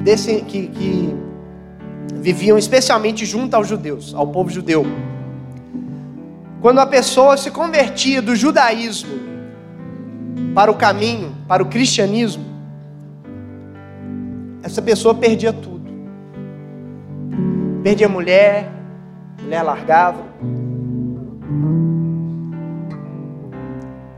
desse, 0.04 0.42
que, 0.42 0.66
que 0.70 1.16
viviam 2.16 2.58
especialmente 2.58 3.28
junto 3.28 3.54
aos 3.54 3.68
judeus, 3.68 4.12
ao 4.16 4.26
povo 4.26 4.50
judeu. 4.50 4.88
Quando 6.60 6.80
a 6.80 6.88
pessoa 6.88 7.38
se 7.38 7.52
convertia 7.52 8.24
do 8.24 8.36
judaísmo 8.36 9.20
para 10.56 10.72
o 10.72 10.74
caminho, 10.74 11.36
para 11.48 11.62
o 11.62 11.68
cristianismo, 11.68 12.44
essa 14.64 14.82
pessoa 14.82 15.14
perdia 15.14 15.54
tudo. 15.54 15.92
Perdia 17.84 18.10
mulher, 18.10 18.68
mulher 19.44 19.62
largava 19.62 20.24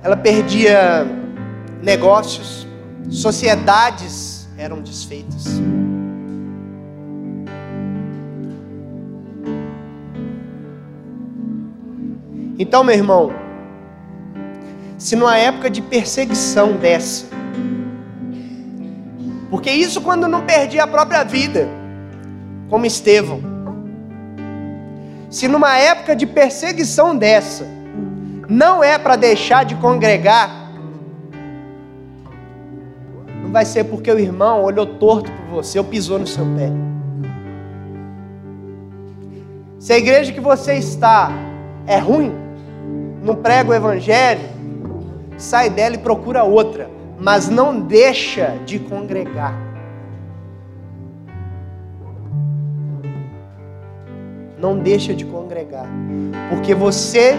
ela 0.03 0.17
perdia 0.17 1.05
negócios, 1.81 2.67
sociedades 3.09 4.47
eram 4.57 4.81
desfeitas. 4.81 5.45
Então, 12.57 12.83
meu 12.83 12.95
irmão, 12.95 13.31
se 14.97 15.15
numa 15.15 15.35
época 15.37 15.69
de 15.69 15.81
perseguição 15.81 16.73
dessa, 16.73 17.25
porque 19.49 19.71
isso 19.71 19.99
quando 20.01 20.27
não 20.27 20.45
perdia 20.45 20.83
a 20.83 20.87
própria 20.87 21.23
vida, 21.23 21.67
como 22.69 22.85
Estevão, 22.85 23.41
se 25.29 25.47
numa 25.47 25.75
época 25.77 26.15
de 26.15 26.25
perseguição 26.25 27.15
dessa, 27.17 27.65
não 28.51 28.83
é 28.83 28.97
para 28.97 29.15
deixar 29.15 29.63
de 29.63 29.75
congregar, 29.75 30.69
vai 33.49 33.63
ser 33.63 33.85
porque 33.85 34.11
o 34.11 34.19
irmão 34.19 34.61
olhou 34.61 34.85
torto 34.85 35.31
por 35.31 35.55
você 35.55 35.79
ou 35.79 35.85
pisou 35.85 36.19
no 36.19 36.27
seu 36.27 36.43
pé. 36.57 36.69
Se 39.79 39.93
a 39.93 39.97
igreja 39.97 40.33
que 40.33 40.41
você 40.41 40.73
está 40.73 41.31
é 41.87 41.97
ruim, 41.97 42.33
não 43.23 43.35
prega 43.35 43.69
o 43.69 43.73
evangelho, 43.73 44.41
sai 45.37 45.69
dela 45.69 45.95
e 45.95 45.99
procura 45.99 46.43
outra, 46.43 46.89
mas 47.17 47.47
não 47.47 47.79
deixa 47.79 48.57
de 48.65 48.79
congregar. 48.79 49.55
Não 54.57 54.77
deixa 54.77 55.13
de 55.13 55.23
congregar, 55.23 55.87
porque 56.49 56.75
você 56.75 57.37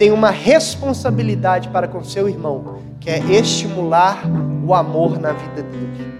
tem 0.00 0.12
uma 0.12 0.30
responsabilidade 0.30 1.68
para 1.68 1.86
com 1.86 2.02
seu 2.02 2.26
irmão, 2.26 2.78
que 2.98 3.10
é 3.10 3.18
estimular 3.18 4.22
o 4.66 4.72
amor 4.72 5.20
na 5.20 5.32
vida 5.32 5.62
dele. 5.62 6.19